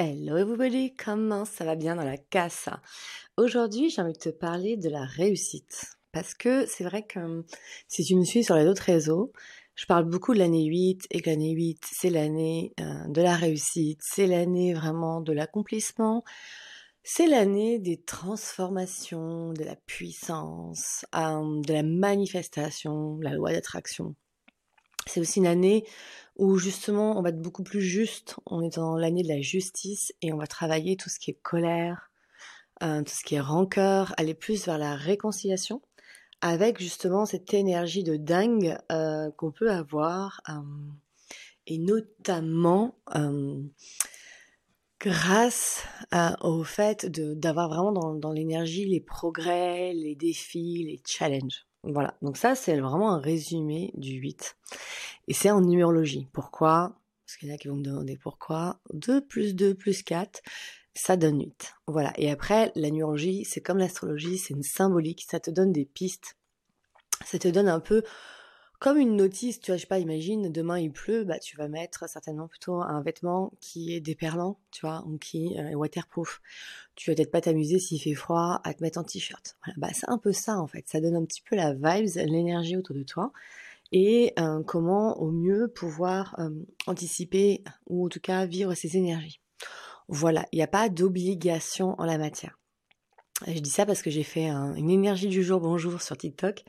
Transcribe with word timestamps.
Hello 0.00 0.36
everybody, 0.36 0.94
comment 0.94 1.44
ça 1.44 1.64
va 1.64 1.74
bien 1.74 1.96
dans 1.96 2.04
la 2.04 2.16
casse? 2.16 2.68
Aujourd'hui, 3.36 3.90
j'ai 3.90 4.00
envie 4.00 4.12
de 4.12 4.18
te 4.18 4.28
parler 4.28 4.76
de 4.76 4.88
la 4.88 5.04
réussite. 5.04 5.86
Parce 6.12 6.34
que 6.34 6.66
c'est 6.66 6.84
vrai 6.84 7.04
que 7.04 7.44
si 7.88 8.04
tu 8.04 8.14
me 8.14 8.22
suis 8.22 8.44
sur 8.44 8.54
les 8.54 8.66
autres 8.66 8.84
réseaux, 8.84 9.32
je 9.74 9.86
parle 9.86 10.04
beaucoup 10.04 10.34
de 10.34 10.38
l'année 10.38 10.66
8 10.66 11.08
et 11.10 11.20
que 11.20 11.28
l'année 11.28 11.50
8, 11.50 11.80
c'est 11.84 12.10
l'année 12.10 12.74
euh, 12.78 13.08
de 13.08 13.20
la 13.20 13.34
réussite, 13.34 13.98
c'est 14.00 14.28
l'année 14.28 14.72
vraiment 14.72 15.20
de 15.20 15.32
l'accomplissement, 15.32 16.22
c'est 17.02 17.26
l'année 17.26 17.80
des 17.80 18.00
transformations, 18.00 19.52
de 19.52 19.64
la 19.64 19.74
puissance, 19.74 21.06
euh, 21.16 21.60
de 21.60 21.72
la 21.72 21.82
manifestation, 21.82 23.18
la 23.20 23.32
loi 23.32 23.50
d'attraction. 23.50 24.14
C'est 25.08 25.20
aussi 25.20 25.38
une 25.38 25.46
année 25.46 25.84
où 26.36 26.56
justement 26.56 27.18
on 27.18 27.22
va 27.22 27.30
être 27.30 27.42
beaucoup 27.42 27.64
plus 27.64 27.80
juste, 27.80 28.36
on 28.46 28.62
est 28.62 28.76
dans 28.76 28.96
l'année 28.96 29.22
de 29.22 29.28
la 29.28 29.40
justice 29.40 30.14
et 30.22 30.32
on 30.32 30.36
va 30.36 30.46
travailler 30.46 30.96
tout 30.96 31.08
ce 31.08 31.18
qui 31.18 31.32
est 31.32 31.38
colère, 31.42 32.10
euh, 32.82 33.02
tout 33.02 33.12
ce 33.12 33.24
qui 33.24 33.34
est 33.34 33.40
rancœur, 33.40 34.14
aller 34.16 34.34
plus 34.34 34.64
vers 34.64 34.78
la 34.78 34.94
réconciliation 34.94 35.82
avec 36.40 36.78
justement 36.78 37.26
cette 37.26 37.52
énergie 37.52 38.04
de 38.04 38.16
dingue 38.16 38.78
euh, 38.92 39.30
qu'on 39.32 39.50
peut 39.50 39.70
avoir 39.72 40.40
euh, 40.48 40.52
et 41.66 41.78
notamment 41.78 42.96
grâce 45.00 45.84
au 46.40 46.64
fait 46.64 47.06
d'avoir 47.06 47.68
vraiment 47.68 47.92
dans, 47.92 48.14
dans 48.14 48.32
l'énergie 48.32 48.86
les 48.86 49.00
progrès, 49.00 49.92
les 49.92 50.14
défis, 50.14 50.84
les 50.86 51.02
challenges. 51.04 51.67
Voilà, 51.84 52.16
donc 52.22 52.36
ça 52.36 52.54
c'est 52.54 52.78
vraiment 52.78 53.12
un 53.12 53.20
résumé 53.20 53.92
du 53.94 54.14
8. 54.14 54.56
Et 55.28 55.34
c'est 55.34 55.50
en 55.50 55.60
numérologie. 55.60 56.28
Pourquoi? 56.32 56.96
Parce 57.24 57.36
qu'il 57.36 57.48
y 57.48 57.52
en 57.52 57.54
a 57.54 57.58
qui 57.58 57.68
vont 57.68 57.76
me 57.76 57.84
demander 57.84 58.16
pourquoi. 58.16 58.80
2 58.92 59.24
plus 59.24 59.54
2 59.54 59.74
plus 59.74 60.02
4, 60.02 60.42
ça 60.94 61.16
donne 61.16 61.40
8. 61.40 61.74
Voilà, 61.86 62.12
et 62.16 62.30
après 62.30 62.72
la 62.74 62.90
numérologie 62.90 63.44
c'est 63.44 63.60
comme 63.60 63.78
l'astrologie, 63.78 64.38
c'est 64.38 64.54
une 64.54 64.62
symbolique, 64.62 65.26
ça 65.28 65.40
te 65.40 65.50
donne 65.50 65.72
des 65.72 65.84
pistes. 65.84 66.36
Ça 67.24 67.38
te 67.38 67.48
donne 67.48 67.68
un 67.68 67.80
peu 67.80 68.02
comme 68.78 68.98
une 68.98 69.16
notice, 69.16 69.60
tu 69.60 69.70
vois, 69.70 69.76
je 69.76 69.82
sais 69.82 69.86
pas, 69.86 69.98
imagine, 69.98 70.52
demain 70.52 70.78
il 70.78 70.92
pleut, 70.92 71.24
bah 71.24 71.38
tu 71.38 71.56
vas 71.56 71.68
mettre 71.68 72.08
certainement 72.08 72.46
plutôt 72.46 72.74
un 72.74 73.02
vêtement 73.02 73.52
qui 73.60 73.94
est 73.94 74.00
déperlant, 74.00 74.58
tu 74.70 74.86
vois, 74.86 75.04
ou 75.06 75.18
qui 75.18 75.58
euh, 75.58 75.70
est 75.70 75.74
waterproof. 75.74 76.40
Tu 76.94 77.10
vas 77.10 77.16
peut-être 77.16 77.30
pas 77.30 77.40
t'amuser 77.40 77.78
s'il 77.78 78.00
fait 78.00 78.14
froid 78.14 78.60
à 78.64 78.74
te 78.74 78.82
mettre 78.82 78.98
en 78.98 79.04
t-shirt. 79.04 79.56
Voilà, 79.64 79.74
bah 79.78 79.88
c'est 79.92 80.08
un 80.08 80.18
peu 80.18 80.32
ça 80.32 80.58
en 80.58 80.66
fait, 80.66 80.84
ça 80.88 81.00
donne 81.00 81.16
un 81.16 81.24
petit 81.24 81.42
peu 81.42 81.56
la 81.56 81.72
vibes, 81.74 82.16
l'énergie 82.26 82.76
autour 82.76 82.94
de 82.94 83.02
toi 83.02 83.32
et 83.92 84.32
euh, 84.38 84.62
comment 84.62 85.18
au 85.20 85.30
mieux 85.30 85.68
pouvoir 85.68 86.38
euh, 86.38 86.50
anticiper 86.86 87.62
ou 87.88 88.06
en 88.06 88.08
tout 88.08 88.20
cas 88.20 88.46
vivre 88.46 88.74
ces 88.74 88.96
énergies. 88.96 89.40
Voilà, 90.08 90.46
il 90.52 90.56
n'y 90.56 90.62
a 90.62 90.68
pas 90.68 90.88
d'obligation 90.88 91.94
en 91.98 92.04
la 92.04 92.18
matière. 92.18 92.58
Je 93.46 93.60
dis 93.60 93.70
ça 93.70 93.86
parce 93.86 94.02
que 94.02 94.10
j'ai 94.10 94.24
fait 94.24 94.48
une 94.48 94.90
énergie 94.90 95.28
du 95.28 95.44
jour 95.44 95.60
bonjour 95.60 96.02
sur 96.02 96.16
TikTok 96.16 96.64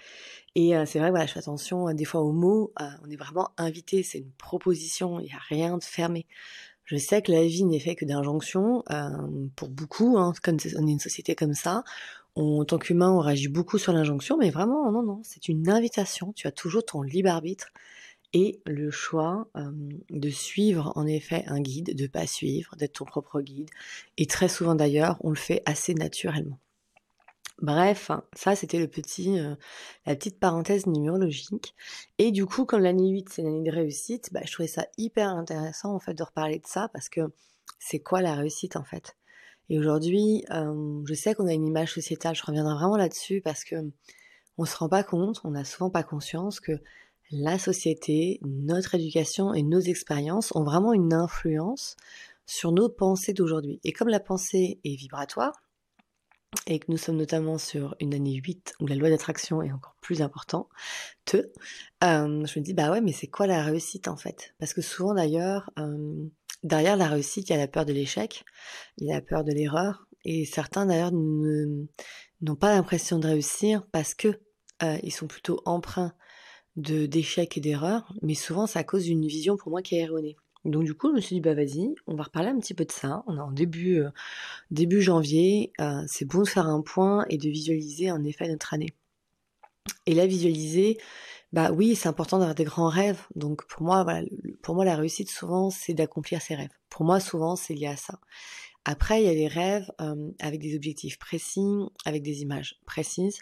et 0.56 0.75
euh, 0.75 0.86
c'est 0.86 1.00
vrai, 1.00 1.09
voilà, 1.09 1.25
je 1.25 1.34
fais 1.34 1.39
attention 1.39 1.89
euh, 1.89 1.94
des 1.94 2.06
fois 2.06 2.22
aux 2.22 2.31
mots. 2.31 2.72
Euh, 2.81 2.86
on 3.03 3.09
est 3.09 3.16
vraiment 3.16 3.50
invité, 3.58 4.03
c'est 4.03 4.20
une 4.20 4.31
proposition, 4.31 5.20
il 5.20 5.25
n'y 5.25 5.34
a 5.34 5.40
rien 5.50 5.78
de 5.78 5.84
fermé. 5.84 6.25
Je 6.86 6.97
sais 6.97 7.22
que 7.22 7.31
la 7.31 7.44
vie 7.44 7.66
n'est 7.66 7.80
faite 7.80 8.00
que 8.00 8.06
d'injonctions. 8.06 8.84
pour 9.56 9.70
beaucoup, 9.70 10.17
hein, 10.17 10.34
on 10.47 10.88
est 10.88 10.92
une 10.92 11.00
société 11.00 11.36
comme 11.36 11.53
ça, 11.53 11.84
en 12.36 12.66
tant 12.66 12.80
qu'humain, 12.80 13.12
on 13.12 13.20
réagit 13.20 13.47
beaucoup 13.47 13.78
sur 13.78 13.94
l'injonction, 13.94 14.38
mais 14.38 14.50
vraiment, 14.50 14.92
non, 14.92 15.03
non, 15.03 15.22
c'est 15.23 15.50
une 15.50 15.70
invitation. 15.70 16.34
Tu 16.34 16.47
as 16.47 16.52
toujours 16.52 16.84
ton 16.84 17.03
libre 17.03 17.30
arbitre 17.30 17.67
et 18.33 18.61
le 18.66 18.91
choix 18.91 19.47
de 20.09 20.30
suivre 20.30 20.94
en 20.95 21.08
effet 21.08 21.44
un 21.47 21.59
guide, 21.59 21.95
de 21.95 22.08
pas 22.08 22.27
suivre, 22.27 22.75
d'être 22.75 22.94
ton 22.94 23.05
propre 23.05 23.41
guide. 23.41 23.69
Et 24.17 24.25
très 24.25 24.49
souvent 24.49 24.75
d'ailleurs, 24.75 25.17
on 25.22 25.30
le 25.30 25.35
fait 25.35 25.61
assez 25.66 25.94
naturellement. 25.94 26.59
Bref, 27.61 28.11
ça 28.33 28.55
c'était 28.55 28.80
le 28.80 28.88
petit, 28.88 29.38
la 30.05 30.16
petite 30.16 30.39
parenthèse 30.39 30.85
numérologique. 30.88 31.75
Et 32.18 32.31
du 32.31 32.45
coup, 32.45 32.66
comme 32.66 32.81
l'année 32.84 33.09
8 33.09 33.29
c'est 33.29 33.41
l'année 33.41 33.69
de 33.69 33.75
réussite, 33.75 34.29
bah, 34.31 34.41
je 34.45 34.51
trouvais 34.53 34.68
ça 34.69 34.85
hyper 34.97 35.29
intéressant 35.29 35.94
en 35.94 36.00
fait 36.00 36.13
de 36.13 36.23
reparler 36.23 36.59
de 36.59 36.68
ça 36.68 36.89
parce 36.94 37.09
que 37.09 37.22
c'est 37.78 38.00
quoi 38.00 38.22
la 38.22 38.35
réussite 38.35 38.75
en 38.78 38.84
fait? 38.84 39.18
Et 39.69 39.78
aujourd'hui, 39.78 40.45
je 40.50 41.13
sais 41.13 41.35
qu'on 41.35 41.47
a 41.47 41.53
une 41.53 41.68
image 41.68 41.94
sociétale, 41.94 42.34
je 42.34 42.44
reviendrai 42.45 42.75
vraiment 42.75 42.97
là-dessus 42.97 43.41
parce 43.41 43.63
que 43.63 43.75
on 44.57 44.66
se 44.66 44.75
rend 44.78 44.89
pas 44.89 45.03
compte, 45.03 45.41
on 45.44 45.51
n'a 45.51 45.63
souvent 45.63 45.89
pas 45.89 46.03
conscience 46.03 46.59
que 46.59 46.81
la 47.31 47.59
société, 47.59 48.40
notre 48.44 48.95
éducation 48.95 49.53
et 49.53 49.63
nos 49.63 49.79
expériences 49.79 50.56
ont 50.56 50.63
vraiment 50.63 50.94
une 50.94 51.13
influence 51.13 51.95
sur 52.45 52.72
nos 52.72 52.90
pensées 52.90 53.34
d'aujourd'hui. 53.34 53.79
Et 53.84 53.91
comme 53.91 54.07
la 54.07 54.19
pensée 54.19 54.79
est 54.84 54.95
vibratoire, 54.95 55.53
et 56.66 56.79
que 56.79 56.91
nous 56.91 56.97
sommes 56.97 57.18
notamment 57.18 57.57
sur 57.57 57.95
une 58.00 58.13
année 58.13 58.34
8 58.34 58.73
où 58.79 58.88
la 58.88 58.95
loi 58.95 59.09
d'attraction 59.09 59.62
est 59.62 59.72
encore 59.72 59.95
plus 60.01 60.22
importante, 60.22 60.68
euh, 61.34 61.44
je 62.01 62.59
me 62.59 62.62
dis 62.62 62.73
bah 62.73 62.91
ouais 62.91 63.01
mais 63.01 63.12
c'est 63.12 63.28
quoi 63.28 63.45
la 63.45 63.63
réussite 63.63 64.07
en 64.07 64.18
fait? 64.18 64.56
Parce 64.57 64.73
que 64.73 64.81
souvent 64.81 65.13
d'ailleurs 65.13 65.69
euh, 65.78 66.28
derrière 66.63 66.97
la 66.97 67.07
réussite 67.07 67.50
il 67.50 67.53
y 67.53 67.56
a 67.56 67.59
la 67.59 67.68
peur 67.68 67.85
de 67.85 67.94
l'échec, 67.94 68.45
il 68.97 69.07
y 69.07 69.12
a 69.12 69.16
la 69.16 69.22
peur 69.22 69.44
de 69.44 69.51
l'erreur 69.51 70.07
et 70.25 70.45
certains 70.45 70.88
d'ailleurs 70.88 71.12
n'ont 71.12 72.56
pas 72.59 72.73
l'impression 72.73 73.19
de 73.19 73.28
réussir 73.28 73.85
parce 73.91 74.16
que 74.16 74.39
euh, 74.81 74.97
ils 75.03 75.13
sont 75.13 75.28
plutôt 75.28 75.62
empreints 75.66 76.13
de 76.79 77.06
d'échecs 77.06 77.57
et 77.57 77.62
d'erreurs, 77.62 78.13
mais 78.22 78.34
souvent 78.34 78.67
ça 78.67 78.84
cause 78.84 79.07
une 79.07 79.28
vision 79.28 79.57
pour 79.57 79.72
moi 79.72 79.81
qui 79.81 79.95
est 79.95 80.01
erronée. 80.01 80.35
Donc 80.66 80.84
du 80.84 80.94
coup, 80.94 81.09
je 81.09 81.16
me 81.16 81.22
suis 81.22 81.35
dit 81.35 81.41
bah 81.41 81.53
vas-y, 81.53 81.95
on 82.07 82.16
va 82.16 82.23
reparler 82.23 82.50
un 82.50 82.59
petit 82.59 82.73
peu 82.73 82.85
de 82.85 82.91
ça. 82.91 83.23
On 83.28 83.38
est 83.38 83.41
en 83.41 83.51
début 83.51 84.00
euh, 84.01 84.09
début 84.72 85.01
janvier, 85.01 85.72
euh, 85.79 86.03
c'est 86.07 86.25
bon 86.25 86.41
de 86.41 86.47
faire 86.47 86.68
un 86.68 86.81
point 86.81 87.25
et 87.29 87.38
de 87.38 87.50
visualiser 87.50 88.12
en 88.12 88.23
effet 88.23 88.47
notre 88.50 88.73
année. 88.73 88.94
Et 90.06 90.13
là 90.13 90.28
visualiser, 90.28 90.97
bah 91.53 91.72
oui, 91.72 91.95
c'est 91.95 92.09
important 92.09 92.39
d'avoir 92.39 92.56
des 92.56 92.63
grands 92.66 92.89
rêves. 92.89 93.22
Donc 93.35 93.66
pour 93.68 93.84
moi, 93.84 94.06
pour 94.62 94.75
moi 94.75 94.85
la 94.85 94.95
réussite 94.95 95.29
souvent 95.29 95.69
c'est 95.69 95.94
d'accomplir 95.94 96.41
ses 96.41 96.56
rêves. 96.56 96.72
Pour 96.89 97.06
moi 97.06 97.19
souvent 97.19 97.56
c'est 97.56 97.73
lié 97.73 97.88
à 97.88 97.97
ça. 97.97 98.19
Après, 98.85 99.22
il 99.22 99.28
y 99.28 99.29
a 99.29 99.35
des 99.35 99.47
rêves 99.47 99.91
euh, 100.01 100.31
avec 100.39 100.59
des 100.62 100.75
objectifs 100.75 101.19
précis, 101.19 101.62
avec 102.06 102.23
des 102.23 102.41
images 102.41 102.79
précises. 102.85 103.39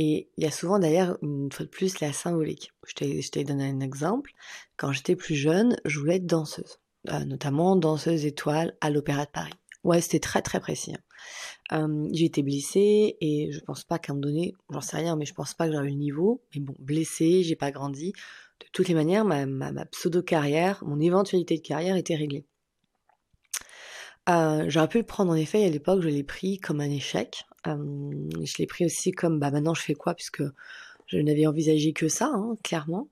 Et 0.00 0.30
il 0.36 0.44
y 0.44 0.46
a 0.46 0.52
souvent 0.52 0.78
d'ailleurs, 0.78 1.18
une 1.22 1.50
fois 1.50 1.66
de 1.66 1.70
plus, 1.70 1.98
la 1.98 2.12
symbolique. 2.12 2.72
Je 2.86 3.28
t'ai 3.30 3.44
donné 3.44 3.68
un 3.68 3.80
exemple. 3.80 4.30
Quand 4.76 4.92
j'étais 4.92 5.16
plus 5.16 5.34
jeune, 5.34 5.76
je 5.84 5.98
voulais 5.98 6.16
être 6.16 6.26
danseuse. 6.26 6.78
Euh, 7.10 7.24
notamment 7.24 7.74
danseuse 7.74 8.24
étoile 8.24 8.76
à 8.80 8.90
l'Opéra 8.90 9.24
de 9.24 9.30
Paris. 9.30 9.54
Ouais, 9.82 10.00
c'était 10.00 10.20
très 10.20 10.40
très 10.40 10.60
précis. 10.60 10.94
Euh, 11.72 12.08
j'ai 12.12 12.26
été 12.26 12.42
blessée 12.44 13.16
et 13.20 13.50
je 13.50 13.58
pense 13.60 13.82
pas 13.82 13.98
qu'à 13.98 14.12
un 14.12 14.16
moment 14.16 14.28
donné, 14.28 14.54
j'en 14.70 14.80
sais 14.80 14.98
rien, 14.98 15.16
mais 15.16 15.24
je 15.24 15.34
pense 15.34 15.54
pas 15.54 15.66
que 15.66 15.72
j'avais 15.72 15.90
le 15.90 15.96
niveau. 15.96 16.44
Mais 16.54 16.60
bon, 16.60 16.76
blessée, 16.78 17.42
j'ai 17.42 17.56
pas 17.56 17.72
grandi. 17.72 18.12
De 18.60 18.66
toutes 18.72 18.86
les 18.86 18.94
manières, 18.94 19.24
ma, 19.24 19.46
ma, 19.46 19.84
pseudo-carrière, 19.86 20.82
mon 20.86 21.00
éventualité 21.00 21.56
de 21.56 21.62
carrière 21.62 21.96
était 21.96 22.16
réglée. 22.16 22.46
Euh, 24.28 24.64
j'aurais 24.68 24.88
pu 24.88 24.98
le 24.98 25.06
prendre 25.06 25.32
en 25.32 25.36
effet, 25.36 25.64
à 25.64 25.70
l'époque, 25.70 26.02
je 26.02 26.08
l'ai 26.08 26.24
pris 26.24 26.58
comme 26.58 26.80
un 26.80 26.90
échec, 26.90 27.46
je 27.66 28.56
l'ai 28.58 28.66
pris 28.66 28.84
aussi 28.84 29.12
comme 29.12 29.38
bah 29.38 29.50
maintenant 29.50 29.74
je 29.74 29.82
fais 29.82 29.94
quoi 29.94 30.14
puisque 30.14 30.42
je 31.08 31.18
n'avais 31.18 31.46
envisagé 31.46 31.92
que 31.92 32.08
ça, 32.08 32.30
hein, 32.32 32.56
clairement. 32.62 33.08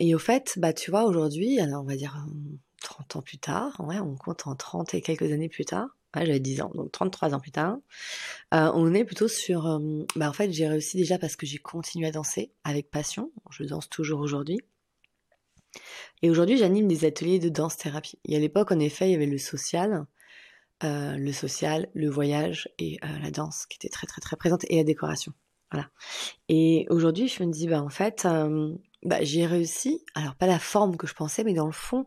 et 0.00 0.14
au 0.14 0.18
fait, 0.18 0.54
bah 0.58 0.72
tu 0.72 0.90
vois, 0.90 1.04
aujourd'hui, 1.04 1.58
on 1.60 1.82
va 1.82 1.96
dire 1.96 2.26
30 2.82 3.16
ans 3.16 3.22
plus 3.22 3.38
tard, 3.38 3.80
ouais, 3.80 3.98
on 4.00 4.16
compte 4.16 4.46
en 4.46 4.54
30 4.54 4.94
et 4.94 5.00
quelques 5.00 5.32
années 5.32 5.48
plus 5.48 5.64
tard, 5.64 5.88
j'avais 6.14 6.40
10 6.40 6.62
ans, 6.62 6.70
donc 6.74 6.92
33 6.92 7.34
ans 7.34 7.40
plus 7.40 7.52
tard, 7.52 7.78
euh, 8.54 8.70
on 8.74 8.92
est 8.94 9.04
plutôt 9.04 9.28
sur, 9.28 9.80
bah 10.16 10.28
en 10.28 10.32
fait 10.32 10.52
j'ai 10.52 10.68
réussi 10.68 10.96
déjà 10.96 11.18
parce 11.18 11.36
que 11.36 11.46
j'ai 11.46 11.58
continué 11.58 12.06
à 12.08 12.10
danser 12.12 12.52
avec 12.64 12.90
passion, 12.90 13.32
je 13.50 13.64
danse 13.64 13.88
toujours 13.88 14.20
aujourd'hui. 14.20 14.60
Et 16.22 16.30
aujourd'hui 16.30 16.58
j'anime 16.58 16.88
des 16.88 17.04
ateliers 17.04 17.38
de 17.38 17.48
danse 17.48 17.76
thérapie. 17.76 18.18
Et 18.24 18.36
à 18.36 18.40
l'époque, 18.40 18.72
en 18.72 18.78
effet, 18.78 19.08
il 19.08 19.12
y 19.12 19.14
avait 19.14 19.26
le 19.26 19.38
social, 19.38 20.04
euh, 20.82 21.16
le 21.18 21.30
social, 21.32 21.88
le 21.92 22.08
voyage 22.08 22.70
et 22.78 22.98
euh, 23.04 23.18
la 23.22 23.30
danse 23.30 23.66
qui 23.66 23.76
était 23.76 23.90
très 23.90 24.06
très 24.06 24.22
très 24.22 24.36
présente 24.36 24.64
et 24.70 24.76
la 24.76 24.84
décoration. 24.84 25.34
Voilà. 25.70 25.90
Et 26.48 26.86
aujourd'hui, 26.88 27.28
je 27.28 27.44
me 27.44 27.52
dis, 27.52 27.68
bah 27.68 27.82
en 27.82 27.90
fait, 27.90 28.24
euh, 28.24 28.74
bah, 29.02 29.18
j'ai 29.20 29.44
réussi. 29.44 30.02
Alors 30.14 30.36
pas 30.36 30.46
la 30.46 30.58
forme 30.58 30.96
que 30.96 31.06
je 31.06 31.12
pensais, 31.12 31.44
mais 31.44 31.52
dans 31.52 31.66
le 31.66 31.72
fond, 31.72 32.06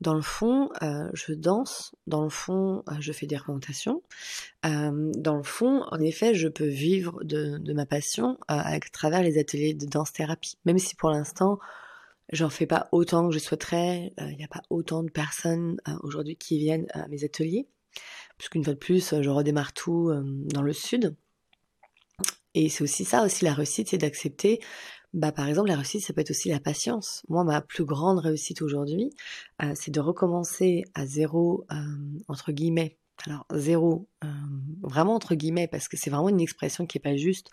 dans 0.00 0.14
le 0.14 0.22
fond, 0.22 0.68
je 0.80 1.32
danse. 1.32 1.94
Dans 2.08 2.22
le 2.22 2.28
fond, 2.28 2.82
je 2.98 3.12
fais 3.12 3.26
des 3.26 3.36
représentations. 3.36 4.02
dans 4.62 5.36
le 5.36 5.42
fond, 5.42 5.84
en 5.90 6.00
effet, 6.00 6.34
je 6.34 6.48
peux 6.48 6.66
vivre 6.66 7.22
de, 7.24 7.58
de 7.58 7.72
ma 7.72 7.86
passion 7.86 8.36
à 8.48 8.78
travers 8.92 9.22
les 9.22 9.38
ateliers 9.38 9.74
de 9.74 9.86
danse 9.86 10.12
thérapie. 10.12 10.58
Même 10.64 10.78
si 10.78 10.94
pour 10.94 11.10
l'instant, 11.10 11.58
j'en 12.32 12.50
fais 12.50 12.66
pas 12.66 12.88
autant 12.92 13.28
que 13.28 13.34
je 13.34 13.38
souhaiterais. 13.38 14.12
Il 14.18 14.36
n'y 14.36 14.44
a 14.44 14.48
pas 14.48 14.62
autant 14.70 15.02
de 15.02 15.10
personnes 15.10 15.80
aujourd'hui 16.02 16.36
qui 16.36 16.58
viennent 16.58 16.86
à 16.94 17.08
mes 17.08 17.24
ateliers 17.24 17.68
puisqu'une 18.38 18.64
fois 18.64 18.74
de 18.74 18.78
plus, 18.78 19.14
je 19.20 19.30
redémarre 19.30 19.72
tout 19.72 20.08
euh, 20.08 20.22
dans 20.24 20.62
le 20.62 20.72
sud. 20.72 21.14
Et 22.54 22.68
c'est 22.68 22.82
aussi 22.82 23.04
ça, 23.04 23.24
aussi 23.24 23.44
la 23.44 23.52
réussite, 23.52 23.88
c'est 23.90 23.98
d'accepter 23.98 24.60
bah, 25.14 25.32
par 25.32 25.48
exemple, 25.48 25.68
la 25.68 25.76
réussite, 25.76 26.02
ça 26.02 26.12
peut 26.12 26.20
être 26.20 26.30
aussi 26.30 26.50
la 26.50 26.60
patience. 26.60 27.22
Moi, 27.28 27.42
ma 27.44 27.62
plus 27.62 27.84
grande 27.84 28.18
réussite 28.18 28.60
aujourd'hui, 28.60 29.10
euh, 29.62 29.72
c'est 29.74 29.90
de 29.90 30.00
recommencer 30.00 30.84
à 30.94 31.06
zéro, 31.06 31.64
euh, 31.72 31.76
entre 32.28 32.52
guillemets. 32.52 32.98
Alors, 33.26 33.46
zéro, 33.54 34.06
euh, 34.24 34.28
vraiment 34.82 35.14
entre 35.14 35.34
guillemets, 35.34 35.66
parce 35.66 35.88
que 35.88 35.96
c'est 35.96 36.10
vraiment 36.10 36.28
une 36.28 36.40
expression 36.40 36.86
qui 36.86 36.98
est 36.98 37.00
pas 37.00 37.16
juste. 37.16 37.48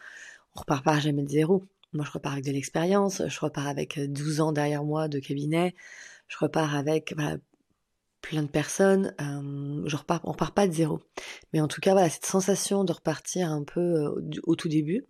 On 0.56 0.62
repart 0.62 0.84
pas 0.84 1.00
jamais 1.00 1.24
de 1.24 1.30
zéro. 1.30 1.64
Moi, 1.94 2.06
je 2.06 2.12
repars 2.12 2.34
avec 2.34 2.46
de 2.46 2.52
l'expérience, 2.52 3.24
je 3.26 3.40
repars 3.40 3.68
avec 3.68 4.00
12 4.00 4.42
ans 4.42 4.52
derrière 4.52 4.84
moi 4.84 5.08
de 5.08 5.20
cabinet, 5.20 5.76
je 6.28 6.38
repars 6.40 6.76
avec 6.76 7.16
plein 8.28 8.44
de 8.44 8.48
personnes, 8.48 9.14
je 9.20 9.96
repars, 9.96 10.22
on 10.24 10.32
repart 10.32 10.54
pas 10.54 10.68
de 10.68 10.74
zéro. 10.74 11.00
Mais 11.54 11.62
en 11.62 11.68
tout 11.68 11.80
cas, 11.80 11.92
voilà, 11.92 12.10
cette 12.10 12.26
sensation 12.26 12.84
de 12.84 12.92
repartir 12.92 13.52
un 13.52 13.64
peu 13.64 14.14
au 14.44 14.56
tout 14.56 14.68
début, 14.68 15.06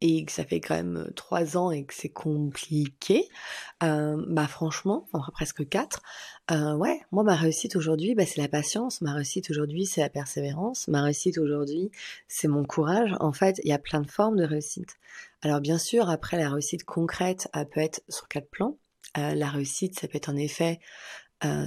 et 0.00 0.26
que 0.26 0.32
ça 0.32 0.44
fait 0.44 0.60
quand 0.60 0.74
même 0.74 1.10
trois 1.16 1.56
ans 1.56 1.70
et 1.70 1.86
que 1.86 1.94
c'est 1.94 2.10
compliqué, 2.10 3.26
bah 3.80 4.46
franchement, 4.46 5.08
enfin 5.14 5.32
presque 5.32 5.66
quatre, 5.66 6.02
ouais, 6.50 7.00
moi 7.10 7.22
ma 7.22 7.34
réussite 7.34 7.76
aujourd'hui, 7.76 8.14
bah, 8.14 8.26
c'est 8.26 8.42
la 8.42 8.48
patience, 8.48 9.00
ma 9.00 9.14
réussite 9.14 9.48
aujourd'hui 9.48 9.86
c'est 9.86 10.02
la 10.02 10.10
persévérance, 10.10 10.88
ma 10.88 11.00
réussite 11.00 11.38
aujourd'hui 11.38 11.90
c'est 12.28 12.48
mon 12.48 12.64
courage. 12.64 13.14
En 13.20 13.32
fait, 13.32 13.58
il 13.64 13.70
y 13.70 13.72
a 13.72 13.78
plein 13.78 14.02
de 14.02 14.10
formes 14.10 14.36
de 14.36 14.44
réussite. 14.44 14.98
Alors 15.40 15.62
bien 15.62 15.78
sûr, 15.78 16.10
après 16.10 16.36
la 16.36 16.50
réussite 16.50 16.84
concrète, 16.84 17.48
elle 17.54 17.66
peut 17.70 17.80
être 17.80 18.02
sur 18.10 18.28
quatre 18.28 18.50
plans. 18.50 18.76
la 19.16 19.48
réussite, 19.48 19.98
ça 19.98 20.08
peut 20.08 20.16
être 20.16 20.28
en 20.28 20.36
effet 20.36 20.80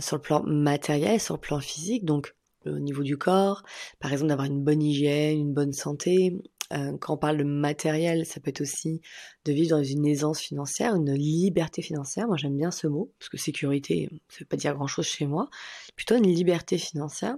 sur 0.01 0.15
le 0.15 0.21
plan 0.21 0.43
matériel, 0.43 1.19
sur 1.19 1.35
le 1.35 1.41
plan 1.41 1.59
physique, 1.59 2.05
donc 2.05 2.35
au 2.65 2.79
niveau 2.79 3.03
du 3.03 3.17
corps, 3.17 3.63
par 3.99 4.11
exemple 4.11 4.29
d'avoir 4.29 4.47
une 4.47 4.63
bonne 4.63 4.81
hygiène, 4.81 5.39
une 5.39 5.53
bonne 5.53 5.73
santé, 5.73 6.37
euh, 6.73 6.97
quand 6.99 7.13
on 7.13 7.17
parle 7.17 7.37
de 7.37 7.43
matériel, 7.43 8.25
ça 8.25 8.39
peut 8.39 8.49
être 8.49 8.61
aussi 8.61 9.01
de 9.45 9.53
vivre 9.53 9.77
dans 9.77 9.83
une 9.83 10.05
aisance 10.05 10.39
financière, 10.39 10.95
une 10.95 11.13
liberté 11.13 11.81
financière. 11.81 12.27
Moi, 12.27 12.37
j'aime 12.37 12.57
bien 12.57 12.71
ce 12.71 12.87
mot, 12.87 13.11
parce 13.19 13.29
que 13.29 13.37
sécurité, 13.37 14.09
ça 14.29 14.39
veut 14.39 14.45
pas 14.45 14.57
dire 14.57 14.73
grand-chose 14.75 15.05
chez 15.05 15.25
moi. 15.25 15.49
Plutôt 15.95 16.15
une 16.15 16.27
liberté 16.27 16.77
financière. 16.77 17.37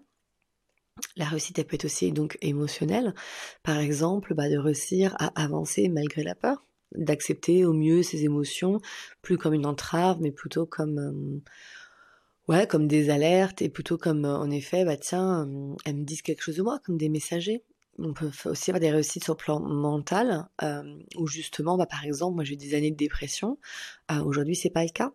La 1.15 1.25
réussite, 1.25 1.59
elle 1.59 1.65
peut 1.65 1.75
être 1.75 1.85
aussi 1.85 2.11
donc 2.11 2.37
émotionnelle. 2.41 3.13
Par 3.63 3.77
exemple, 3.77 4.33
bah, 4.33 4.49
de 4.49 4.57
réussir 4.57 5.15
à 5.19 5.27
avancer 5.41 5.89
malgré 5.89 6.23
la 6.23 6.35
peur, 6.35 6.65
d'accepter 6.95 7.65
au 7.65 7.73
mieux 7.73 8.03
ses 8.03 8.25
émotions, 8.25 8.81
plus 9.21 9.37
comme 9.37 9.53
une 9.53 9.65
entrave, 9.65 10.17
mais 10.19 10.31
plutôt 10.31 10.65
comme 10.65 10.97
euh, 10.97 11.51
ouais, 12.49 12.67
comme 12.67 12.87
des 12.87 13.09
alertes 13.09 13.61
et 13.61 13.69
plutôt 13.69 13.97
comme 13.97 14.25
euh, 14.25 14.37
en 14.37 14.51
effet, 14.51 14.83
bah 14.83 14.97
tiens, 14.97 15.47
elles 15.85 15.95
me 15.95 16.03
disent 16.03 16.21
quelque 16.21 16.43
chose 16.43 16.57
de 16.57 16.63
moi, 16.63 16.79
comme 16.85 16.97
des 16.97 17.09
messagers 17.09 17.63
on 18.01 18.13
peut 18.13 18.31
aussi 18.45 18.71
avoir 18.71 18.79
des 18.79 18.91
réussites 18.91 19.23
sur 19.23 19.33
le 19.33 19.37
plan 19.37 19.59
mental, 19.59 20.47
où 21.17 21.27
justement, 21.27 21.77
bah, 21.77 21.85
par 21.85 22.05
exemple, 22.05 22.35
moi 22.35 22.43
j'ai 22.43 22.53
eu 22.53 22.57
des 22.57 22.73
années 22.73 22.91
de 22.91 22.95
dépression. 22.95 23.57
Euh, 24.11 24.23
aujourd'hui, 24.23 24.55
c'est 24.55 24.69
pas 24.69 24.83
le 24.83 24.89
cas. 24.89 25.11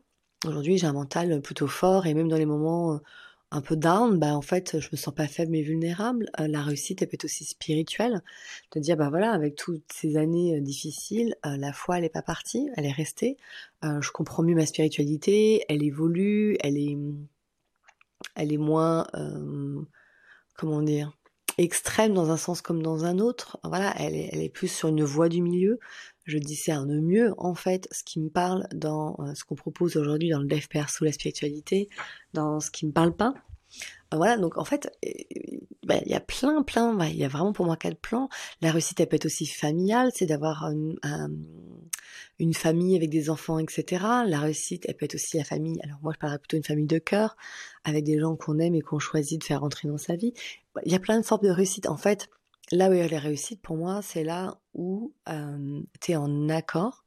Aujourd'hui, 0.46 0.76
j'ai 0.76 0.86
un 0.86 0.92
mental 0.92 1.40
plutôt 1.40 1.66
fort 1.66 2.06
et 2.06 2.14
même 2.14 2.28
dans 2.28 2.36
les 2.36 2.46
moments 2.46 3.00
un 3.54 3.60
peu 3.60 3.76
down, 3.76 4.18
bah 4.18 4.34
en 4.34 4.42
fait, 4.42 4.80
je 4.80 4.88
me 4.92 4.96
sens 4.96 5.14
pas 5.14 5.28
faible 5.28 5.52
mais 5.52 5.62
vulnérable. 5.62 6.26
la 6.38 6.62
réussite, 6.62 7.02
elle 7.02 7.08
peut 7.08 7.14
être 7.14 7.24
aussi 7.24 7.44
spirituelle, 7.44 8.22
de 8.72 8.80
dire 8.80 8.96
bah 8.96 9.10
voilà, 9.10 9.32
avec 9.32 9.54
toutes 9.54 9.84
ces 9.92 10.16
années 10.16 10.60
difficiles, 10.60 11.36
la 11.44 11.72
foi, 11.72 11.98
elle 11.98 12.04
est 12.04 12.08
pas 12.08 12.22
partie, 12.22 12.68
elle 12.76 12.84
est 12.86 12.92
restée. 12.92 13.36
je 13.82 14.10
comprends 14.10 14.42
mieux 14.42 14.56
ma 14.56 14.66
spiritualité, 14.66 15.64
elle 15.68 15.84
évolue, 15.84 16.56
elle 16.60 16.76
est, 16.76 16.98
elle 18.34 18.52
est 18.52 18.58
moins, 18.58 19.06
comment 20.56 20.82
dire 20.82 21.12
extrême 21.58 22.14
dans 22.14 22.30
un 22.30 22.36
sens 22.36 22.62
comme 22.62 22.82
dans 22.82 23.04
un 23.04 23.18
autre. 23.18 23.58
Voilà, 23.62 23.94
elle 23.98 24.14
est, 24.14 24.28
elle 24.32 24.40
est 24.40 24.48
plus 24.48 24.68
sur 24.68 24.88
une 24.88 25.04
voie 25.04 25.28
du 25.28 25.40
milieu. 25.40 25.78
Je 26.25 26.38
discerne 26.38 27.00
mieux, 27.00 27.35
en 27.37 27.55
fait, 27.55 27.87
ce 27.93 28.03
qui 28.03 28.19
me 28.19 28.31
parle 28.31 28.67
dans 28.75 29.17
euh, 29.19 29.35
ce 29.35 29.44
qu'on 29.44 29.55
propose 29.55 29.97
aujourd'hui 29.97 30.31
dans 30.31 30.41
le 30.41 30.47
dev 30.47 30.67
perso, 30.69 31.05
la 31.05 31.12
spiritualité, 31.12 31.88
dans 32.32 32.61
ce 32.61 32.71
qui 32.71 32.87
me 32.87 32.93
parle 32.93 33.15
pas. 33.15 33.35
Euh, 34.12 34.17
voilà, 34.17 34.37
donc 34.38 34.56
en 34.56 34.65
fait, 34.65 34.91
bah, 35.85 35.97
il 36.05 36.11
y 36.11 36.15
a 36.15 36.21
plein, 36.21 36.62
plein, 36.62 36.97
il 37.06 37.17
y 37.17 37.25
a 37.25 37.29
vraiment 37.29 37.53
pour 37.53 37.67
moi 37.67 37.76
quatre 37.76 37.99
plans. 37.99 38.29
La 38.62 38.71
réussite, 38.71 39.00
elle 39.00 39.09
peut 39.09 39.17
être 39.17 39.26
aussi 39.26 39.47
familiale, 39.47 40.11
c'est 40.15 40.26
d'avoir 40.26 40.71
une 42.38 42.55
famille 42.55 42.97
avec 42.97 43.11
des 43.11 43.29
enfants, 43.29 43.59
etc. 43.59 44.05
La 44.26 44.41
réussite, 44.41 44.85
elle 44.88 44.97
peut 44.97 45.05
être 45.05 45.17
aussi 45.17 45.37
la 45.37 45.44
famille, 45.44 45.79
alors 45.82 45.99
moi 46.03 46.12
je 46.15 46.19
parlerais 46.19 46.38
plutôt 46.38 46.56
une 46.56 46.65
famille 46.65 46.87
de 46.87 46.99
cœur, 46.99 47.37
avec 47.85 48.05
des 48.05 48.19
gens 48.19 48.37
qu'on 48.37 48.59
aime 48.59 48.75
et 48.75 48.81
qu'on 48.81 48.99
choisit 48.99 49.41
de 49.41 49.44
faire 49.44 49.61
rentrer 49.61 49.88
dans 49.88 49.99
sa 49.99 50.17
vie. 50.17 50.32
Il 50.85 50.93
y 50.93 50.97
a 50.97 51.00
plein 51.00 51.21
de 51.21 51.25
formes 51.25 51.47
de 51.47 51.50
réussite. 51.50 51.87
En 51.87 51.97
fait, 51.97 52.29
là 52.72 52.90
où 52.90 52.93
il 52.93 52.99
y 52.99 53.02
a 53.02 53.08
les 53.08 53.19
réussites, 53.19 53.62
pour 53.62 53.76
moi, 53.76 54.02
c'est 54.02 54.25
là 54.25 54.61
où 54.72 55.14
euh, 55.28 55.82
tu 56.00 56.12
es 56.12 56.16
en 56.16 56.49
accord, 56.49 57.05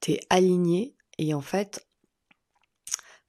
tu 0.00 0.12
es 0.12 0.20
aligné, 0.30 0.96
et 1.18 1.34
en 1.34 1.40
fait, 1.40 1.86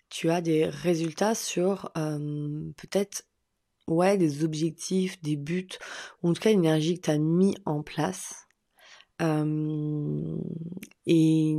tu 0.10 0.30
as 0.30 0.42
des 0.42 0.66
résultats 0.66 1.36
sur 1.36 1.92
peut-être 1.94 3.24
ouais, 3.88 4.18
des 4.18 4.44
objectifs, 4.44 5.22
des 5.22 5.36
buts, 5.36 5.68
ou 6.22 6.30
en 6.30 6.34
tout 6.34 6.42
cas 6.42 6.52
une 6.52 6.60
énergie 6.60 6.96
que 6.96 7.06
tu 7.06 7.12
as 7.12 7.18
mis 7.18 7.56
en 7.66 7.84
place. 7.84 8.48
et 11.06 11.58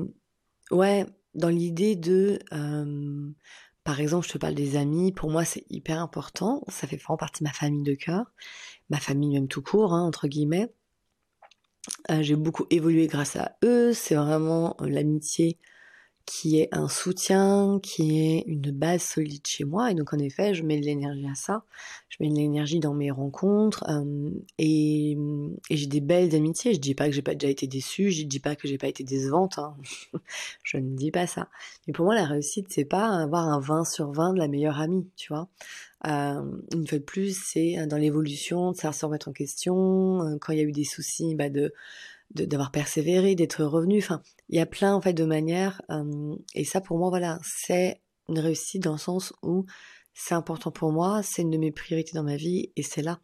ouais, 0.70 1.06
dans 1.34 1.48
l'idée 1.48 1.96
de, 1.96 2.38
par 3.84 4.00
exemple, 4.00 4.26
je 4.26 4.32
te 4.32 4.38
parle 4.38 4.54
des 4.54 4.76
amis, 4.76 5.12
pour 5.12 5.30
moi 5.30 5.44
c'est 5.44 5.64
hyper 5.70 6.00
important, 6.00 6.62
ça 6.68 6.86
fait 6.86 6.96
vraiment 6.96 7.16
partie 7.16 7.42
de 7.42 7.48
ma 7.48 7.54
famille 7.54 7.82
de 7.82 7.94
cœur, 7.94 8.32
ma 8.90 8.98
famille 8.98 9.34
même 9.34 9.48
tout 9.48 9.62
court, 9.62 9.94
hein, 9.94 10.02
entre 10.02 10.28
guillemets. 10.28 10.72
Euh, 12.10 12.22
j'ai 12.22 12.36
beaucoup 12.36 12.66
évolué 12.70 13.06
grâce 13.06 13.36
à 13.36 13.56
eux, 13.64 13.92
c'est 13.92 14.14
vraiment 14.14 14.76
l'amitié 14.80 15.58
qui 16.28 16.60
est 16.60 16.68
un 16.72 16.88
soutien, 16.88 17.80
qui 17.82 18.20
est 18.20 18.44
une 18.46 18.70
base 18.70 19.00
solide 19.00 19.46
chez 19.46 19.64
moi. 19.64 19.90
Et 19.90 19.94
donc 19.94 20.12
en 20.12 20.18
effet, 20.18 20.52
je 20.52 20.62
mets 20.62 20.78
de 20.78 20.84
l'énergie 20.84 21.26
à 21.26 21.34
ça. 21.34 21.64
Je 22.10 22.18
mets 22.20 22.28
de 22.28 22.34
l'énergie 22.34 22.80
dans 22.80 22.92
mes 22.92 23.10
rencontres 23.10 23.82
euh, 23.88 24.30
et, 24.58 25.16
j'ai 25.70 25.86
des 25.86 26.02
belles 26.02 26.34
amitiés. 26.34 26.74
Je 26.74 26.80
dis 26.80 26.94
pas 26.94 27.06
que 27.06 27.12
j'ai 27.12 27.22
pas 27.22 27.34
déjà 27.34 27.50
été 27.50 27.66
déçue, 27.66 28.10
je 28.10 28.24
dis 28.24 28.40
pas 28.40 28.56
que 28.56 28.68
j'ai 28.68 28.76
pas 28.76 28.88
été 28.88 29.04
décevante. 29.04 29.58
Hein. 29.58 29.74
je 30.64 30.76
ne 30.76 30.94
dis 30.96 31.10
pas 31.10 31.26
ça. 31.26 31.48
Mais 31.86 31.94
pour 31.94 32.04
moi, 32.04 32.14
la 32.14 32.26
réussite, 32.26 32.66
c'est 32.68 32.84
pas 32.84 33.08
avoir 33.08 33.48
un 33.48 33.60
20 33.60 33.84
sur 33.84 34.12
20 34.12 34.34
de 34.34 34.38
la 34.38 34.48
meilleure 34.48 34.80
amie, 34.80 35.08
tu 35.16 35.32
vois. 35.32 35.48
Euh, 36.06 36.42
une 36.74 36.86
fois 36.86 36.98
de 36.98 37.04
plus, 37.04 37.40
c'est 37.42 37.86
dans 37.86 37.96
l'évolution, 37.96 38.72
de 38.72 38.76
savoir 38.76 38.94
se 38.94 39.06
remettre 39.06 39.28
en 39.28 39.32
question. 39.32 40.22
Euh, 40.24 40.36
quand 40.38 40.52
il 40.52 40.58
y 40.58 40.62
a 40.62 40.64
eu 40.64 40.72
des 40.72 40.84
soucis, 40.84 41.34
bah 41.34 41.48
de 41.48 41.72
d'avoir 42.30 42.70
persévéré, 42.70 43.34
d'être 43.34 43.64
revenu. 43.64 43.98
Enfin, 43.98 44.22
il 44.48 44.56
y 44.56 44.60
a 44.60 44.66
plein 44.66 44.94
en 44.94 45.00
fait 45.00 45.12
de 45.12 45.24
manières. 45.24 45.82
Euh, 45.90 46.36
et 46.54 46.64
ça, 46.64 46.80
pour 46.80 46.98
moi, 46.98 47.08
voilà, 47.08 47.38
c'est 47.42 48.00
une 48.28 48.38
réussite 48.38 48.82
dans 48.82 48.92
le 48.92 48.98
sens 48.98 49.32
où 49.42 49.64
c'est 50.14 50.34
important 50.34 50.70
pour 50.70 50.92
moi, 50.92 51.22
c'est 51.22 51.42
une 51.42 51.50
de 51.50 51.58
mes 51.58 51.72
priorités 51.72 52.12
dans 52.14 52.24
ma 52.24 52.36
vie 52.36 52.72
et 52.76 52.82
c'est 52.82 53.02
là. 53.02 53.20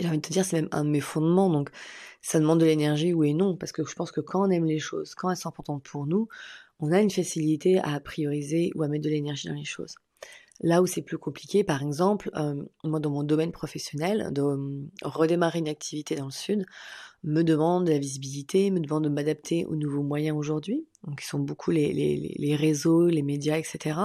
J'ai 0.00 0.08
envie 0.08 0.16
de 0.16 0.22
te 0.22 0.32
dire, 0.32 0.44
c'est 0.44 0.56
même 0.56 0.68
un 0.72 0.84
de 0.84 0.90
mes 0.90 1.00
fondements. 1.00 1.50
Donc, 1.50 1.70
ça 2.22 2.40
demande 2.40 2.58
de 2.58 2.64
l'énergie, 2.64 3.12
oui 3.12 3.30
et 3.30 3.34
non, 3.34 3.56
parce 3.56 3.70
que 3.70 3.84
je 3.84 3.94
pense 3.94 4.10
que 4.10 4.20
quand 4.20 4.46
on 4.46 4.50
aime 4.50 4.64
les 4.64 4.78
choses, 4.78 5.14
quand 5.14 5.30
elles 5.30 5.36
sont 5.36 5.50
importantes 5.50 5.84
pour 5.84 6.06
nous, 6.06 6.26
on 6.80 6.90
a 6.90 7.00
une 7.00 7.10
facilité 7.10 7.78
à 7.78 8.00
prioriser 8.00 8.72
ou 8.74 8.82
à 8.82 8.88
mettre 8.88 9.04
de 9.04 9.10
l'énergie 9.10 9.48
dans 9.48 9.54
les 9.54 9.64
choses. 9.64 9.94
Là 10.60 10.82
où 10.82 10.86
c'est 10.86 11.02
plus 11.02 11.18
compliqué, 11.18 11.64
par 11.64 11.82
exemple, 11.82 12.30
euh, 12.36 12.64
moi 12.84 13.00
dans 13.00 13.10
mon 13.10 13.24
domaine 13.24 13.52
professionnel, 13.52 14.28
de 14.32 14.40
euh, 14.40 14.90
redémarrer 15.02 15.58
une 15.58 15.68
activité 15.68 16.16
dans 16.16 16.26
le 16.26 16.30
sud, 16.30 16.64
me 17.24 17.42
demande 17.42 17.86
de 17.86 17.92
la 17.92 17.98
visibilité, 17.98 18.70
me 18.70 18.80
demande 18.80 19.04
de 19.04 19.08
m'adapter 19.08 19.64
aux 19.66 19.76
nouveaux 19.76 20.02
moyens 20.02 20.36
aujourd'hui, 20.36 20.86
qui 21.18 21.26
sont 21.26 21.38
beaucoup 21.38 21.70
les, 21.70 21.92
les, 21.92 22.34
les, 22.38 22.56
réseaux, 22.56 23.08
les 23.08 23.22
médias, 23.22 23.56
etc. 23.56 23.98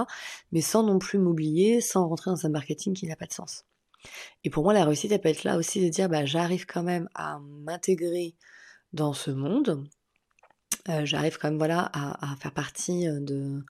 Mais 0.52 0.62
sans 0.62 0.82
non 0.82 0.98
plus 0.98 1.18
m'oublier, 1.18 1.80
sans 1.80 2.08
rentrer 2.08 2.30
dans 2.30 2.46
un 2.46 2.48
marketing 2.48 2.94
qui 2.94 3.06
n'a 3.06 3.16
pas 3.16 3.26
de 3.26 3.32
sens. 3.32 3.66
Et 4.42 4.50
pour 4.50 4.64
moi, 4.64 4.72
la 4.72 4.84
réussite, 4.84 5.12
elle 5.12 5.20
peut 5.20 5.28
être 5.28 5.44
là 5.44 5.58
aussi 5.58 5.84
de 5.84 5.88
dire, 5.90 6.08
bah, 6.08 6.24
j'arrive 6.24 6.64
quand 6.64 6.82
même 6.82 7.08
à 7.14 7.38
m'intégrer 7.40 8.34
dans 8.94 9.12
ce 9.12 9.30
monde, 9.30 9.84
euh, 10.88 11.04
j'arrive 11.04 11.36
quand 11.38 11.48
même 11.48 11.58
voilà 11.58 11.90
à, 11.92 12.32
à 12.32 12.36
faire 12.36 12.52
partie 12.52 13.04
de 13.06 13.62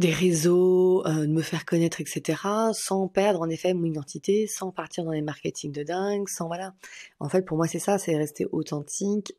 des 0.00 0.12
réseaux, 0.12 1.06
euh, 1.06 1.26
de 1.26 1.32
me 1.32 1.42
faire 1.42 1.64
connaître, 1.64 2.00
etc., 2.00 2.38
sans 2.72 3.06
perdre 3.06 3.42
en 3.42 3.48
effet 3.48 3.74
mon 3.74 3.84
identité, 3.84 4.46
sans 4.48 4.72
partir 4.72 5.04
dans 5.04 5.12
les 5.12 5.22
marketing 5.22 5.72
de 5.72 5.82
dingue, 5.82 6.28
sans 6.28 6.48
voilà. 6.48 6.74
En 7.20 7.28
fait, 7.28 7.42
pour 7.42 7.56
moi, 7.56 7.68
c'est 7.68 7.78
ça, 7.78 7.98
c'est 7.98 8.16
rester 8.16 8.46
authentique. 8.50 9.34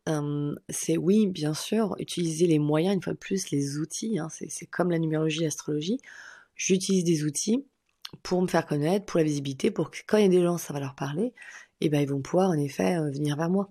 c'est 0.69 0.97
oui, 0.97 1.27
bien 1.27 1.53
sûr, 1.53 1.95
utiliser 1.99 2.47
les 2.47 2.59
moyens, 2.59 2.95
une 2.95 3.01
fois 3.01 3.13
de 3.13 3.17
plus, 3.17 3.51
les 3.51 3.77
outils. 3.77 4.19
Hein, 4.19 4.27
c'est 4.29 4.65
comme 4.67 4.91
la 4.91 4.99
numérologie, 4.99 5.41
l'astrologie. 5.41 5.97
J'utilise 6.55 7.03
des 7.03 7.23
outils 7.25 7.65
pour 8.23 8.41
me 8.41 8.47
faire 8.47 8.65
connaître, 8.65 9.05
pour 9.05 9.17
la 9.17 9.23
visibilité, 9.23 9.71
pour 9.71 9.91
que 9.91 9.97
quand 10.07 10.17
il 10.17 10.23
y 10.23 10.25
a 10.25 10.29
des 10.29 10.43
gens, 10.43 10.57
ça 10.57 10.73
va 10.73 10.79
leur 10.79 10.95
parler, 10.95 11.33
et 11.79 11.89
ben 11.89 12.01
ils 12.01 12.09
vont 12.09 12.21
pouvoir 12.21 12.49
en 12.49 12.57
effet 12.57 12.97
euh, 12.97 13.09
venir 13.11 13.35
vers 13.35 13.49
moi. 13.49 13.69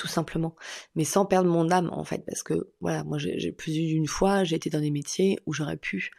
Tout 0.00 0.08
simplement, 0.08 0.56
mais 0.94 1.04
sans 1.04 1.26
perdre 1.26 1.50
mon 1.50 1.70
âme 1.70 1.90
en 1.92 2.04
fait, 2.04 2.24
parce 2.26 2.42
que 2.42 2.70
voilà, 2.80 3.04
moi 3.04 3.18
j'ai 3.18 3.52
plus 3.52 3.72
d'une 3.72 4.06
fois, 4.06 4.44
j'ai 4.44 4.56
été 4.56 4.70
dans 4.70 4.80
des 4.80 4.90
métiers 4.90 5.38
où 5.44 5.52
j'aurais 5.52 5.76
pu, 5.76 6.10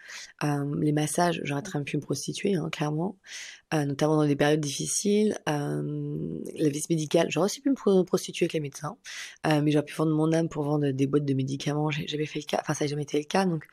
euh, 0.43 0.75
les 0.79 0.91
massages, 0.91 1.41
j'aurais 1.43 1.63
très 1.63 1.79
bien 1.79 1.83
pu 1.83 1.97
me 1.97 2.01
prostituer, 2.01 2.53
hein, 2.53 2.69
clairement, 2.71 3.17
euh, 3.73 3.85
notamment 3.85 4.17
dans 4.17 4.27
des 4.27 4.35
périodes 4.35 4.59
difficiles, 4.59 5.35
euh, 5.49 6.39
la 6.55 6.69
vie 6.69 6.85
médicale, 6.91 7.25
j'aurais 7.31 7.45
aussi 7.45 7.59
pu 7.61 7.71
me 7.71 8.03
prostituer 8.03 8.43
avec 8.43 8.53
les 8.53 8.59
médecins, 8.59 8.97
mais 9.45 9.71
j'aurais 9.71 9.85
pu 9.85 9.95
vendre 9.95 10.13
mon 10.13 10.31
âme 10.31 10.47
pour 10.47 10.63
vendre 10.63 10.91
des 10.91 11.07
boîtes 11.07 11.25
de 11.25 11.33
médicaments, 11.33 11.89
j'ai 11.89 12.05
jamais 12.07 12.27
fait 12.27 12.39
le 12.39 12.45
cas, 12.45 12.59
enfin 12.61 12.75
ça 12.75 12.85
n'a 12.85 12.89
jamais 12.89 13.01
été 13.03 13.17
le 13.17 13.25
cas, 13.25 13.45
donc 13.45 13.65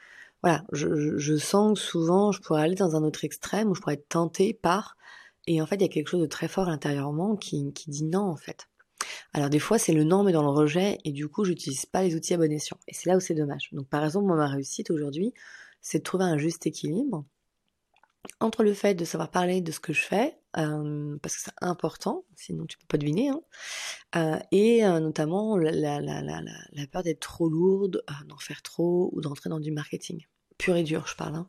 voilà, 0.42 0.64
je, 0.72 1.18
je, 1.18 1.36
sens 1.36 1.78
que 1.78 1.84
souvent 1.84 2.32
je 2.32 2.40
pourrais 2.40 2.62
aller 2.62 2.76
dans 2.76 2.96
un 2.96 3.02
autre 3.02 3.24
extrême 3.26 3.68
où 3.68 3.74
je 3.74 3.82
pourrais 3.82 3.94
être 3.94 4.08
tentée 4.08 4.54
par, 4.54 4.96
et 5.46 5.60
en 5.60 5.66
fait 5.66 5.76
il 5.76 5.82
y 5.82 5.84
a 5.84 5.88
quelque 5.88 6.08
chose 6.08 6.22
de 6.22 6.26
très 6.26 6.48
fort 6.48 6.70
intérieurement 6.70 7.36
qui, 7.36 7.74
qui 7.74 7.90
dit 7.90 8.04
non 8.04 8.22
en 8.22 8.36
fait. 8.36 8.68
Alors 9.32 9.50
des 9.50 9.58
fois 9.58 9.78
c'est 9.78 9.92
le 9.92 10.04
non 10.04 10.22
mais 10.22 10.32
dans 10.32 10.42
le 10.42 10.50
rejet 10.50 10.98
et 11.04 11.12
du 11.12 11.28
coup 11.28 11.44
j'utilise 11.44 11.86
pas 11.86 12.02
les 12.02 12.14
outils 12.14 12.34
à 12.34 12.36
bon 12.36 12.50
escient. 12.52 12.78
Et 12.88 12.94
c'est 12.94 13.08
là 13.08 13.16
où 13.16 13.20
c'est 13.20 13.34
dommage. 13.34 13.70
Donc 13.72 13.88
par 13.88 14.04
exemple 14.04 14.26
moi 14.26 14.36
ma 14.36 14.48
réussite 14.48 14.90
aujourd'hui 14.90 15.32
c'est 15.80 15.98
de 15.98 16.02
trouver 16.04 16.24
un 16.24 16.38
juste 16.38 16.66
équilibre 16.66 17.24
entre 18.40 18.62
le 18.62 18.74
fait 18.74 18.94
de 18.94 19.04
savoir 19.04 19.30
parler 19.30 19.60
de 19.60 19.72
ce 19.72 19.80
que 19.80 19.92
je 19.92 20.02
fais, 20.02 20.38
euh, 20.56 21.16
parce 21.22 21.36
que 21.36 21.42
c'est 21.42 21.52
important, 21.60 22.24
sinon 22.36 22.66
tu 22.66 22.78
peux 22.78 22.86
pas 22.86 22.98
deviner, 22.98 23.30
hein, 23.30 23.40
euh, 24.16 24.38
et 24.52 24.84
euh, 24.84 25.00
notamment 25.00 25.56
la, 25.56 25.72
la, 25.72 26.00
la, 26.00 26.22
la 26.22 26.86
peur 26.86 27.02
d'être 27.02 27.20
trop 27.20 27.48
lourde, 27.48 28.02
d'en 28.26 28.38
faire 28.38 28.62
trop 28.62 29.10
ou 29.12 29.20
d'entrer 29.20 29.50
dans 29.50 29.60
du 29.60 29.72
marketing 29.72 30.26
pur 30.58 30.76
et 30.76 30.82
dur, 30.82 31.06
je 31.06 31.14
parle. 31.16 31.44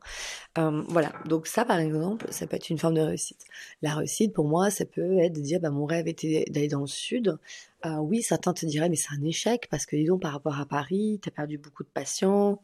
Hein. 0.56 0.84
Voilà, 0.88 1.12
donc 1.26 1.46
ça 1.46 1.64
par 1.64 1.78
exemple, 1.78 2.26
ça 2.30 2.46
peut 2.46 2.56
être 2.56 2.70
une 2.70 2.78
forme 2.78 2.94
de 2.94 3.00
réussite. 3.00 3.44
La 3.82 3.94
réussite 3.94 4.32
pour 4.32 4.46
moi, 4.46 4.70
ça 4.70 4.84
peut 4.84 5.18
être 5.18 5.34
de 5.34 5.40
dire, 5.40 5.60
bah, 5.60 5.70
mon 5.70 5.84
rêve 5.84 6.08
était 6.08 6.44
d'aller 6.50 6.68
dans 6.68 6.80
le 6.80 6.86
sud. 6.86 7.38
Oui, 7.84 8.22
certains 8.22 8.52
te 8.54 8.66
diraient, 8.66 8.88
mais 8.88 8.96
c'est 8.96 9.12
un 9.14 9.24
échec 9.24 9.68
parce 9.70 9.86
que 9.86 9.96
disons 9.96 10.18
par 10.18 10.32
rapport 10.32 10.58
à 10.58 10.66
Paris, 10.66 11.20
t'as 11.22 11.30
perdu 11.30 11.58
beaucoup 11.58 11.82
de 11.82 11.88
patients, 11.88 12.62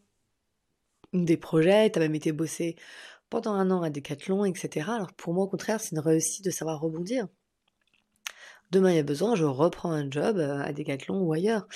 des 1.12 1.36
projets, 1.36 1.90
t'as 1.90 2.00
même 2.00 2.14
été 2.14 2.32
bossé 2.32 2.76
pendant 3.30 3.52
un 3.52 3.70
an 3.70 3.82
à 3.82 3.90
Decathlon, 3.90 4.44
etc. 4.44 4.90
Alors 4.90 5.12
pour 5.12 5.34
moi, 5.34 5.44
au 5.44 5.48
contraire, 5.48 5.80
c'est 5.80 5.92
une 5.92 6.00
réussite 6.00 6.44
de 6.44 6.50
savoir 6.50 6.80
rebondir. 6.80 7.28
Demain, 8.72 8.90
il 8.90 8.96
y 8.96 8.98
a 8.98 9.04
besoin, 9.04 9.36
je 9.36 9.44
reprends 9.44 9.92
un 9.92 10.10
job 10.10 10.38
euh, 10.38 10.60
à 10.60 10.72
Decathlon 10.72 11.20
ou 11.20 11.32
ailleurs. 11.32 11.68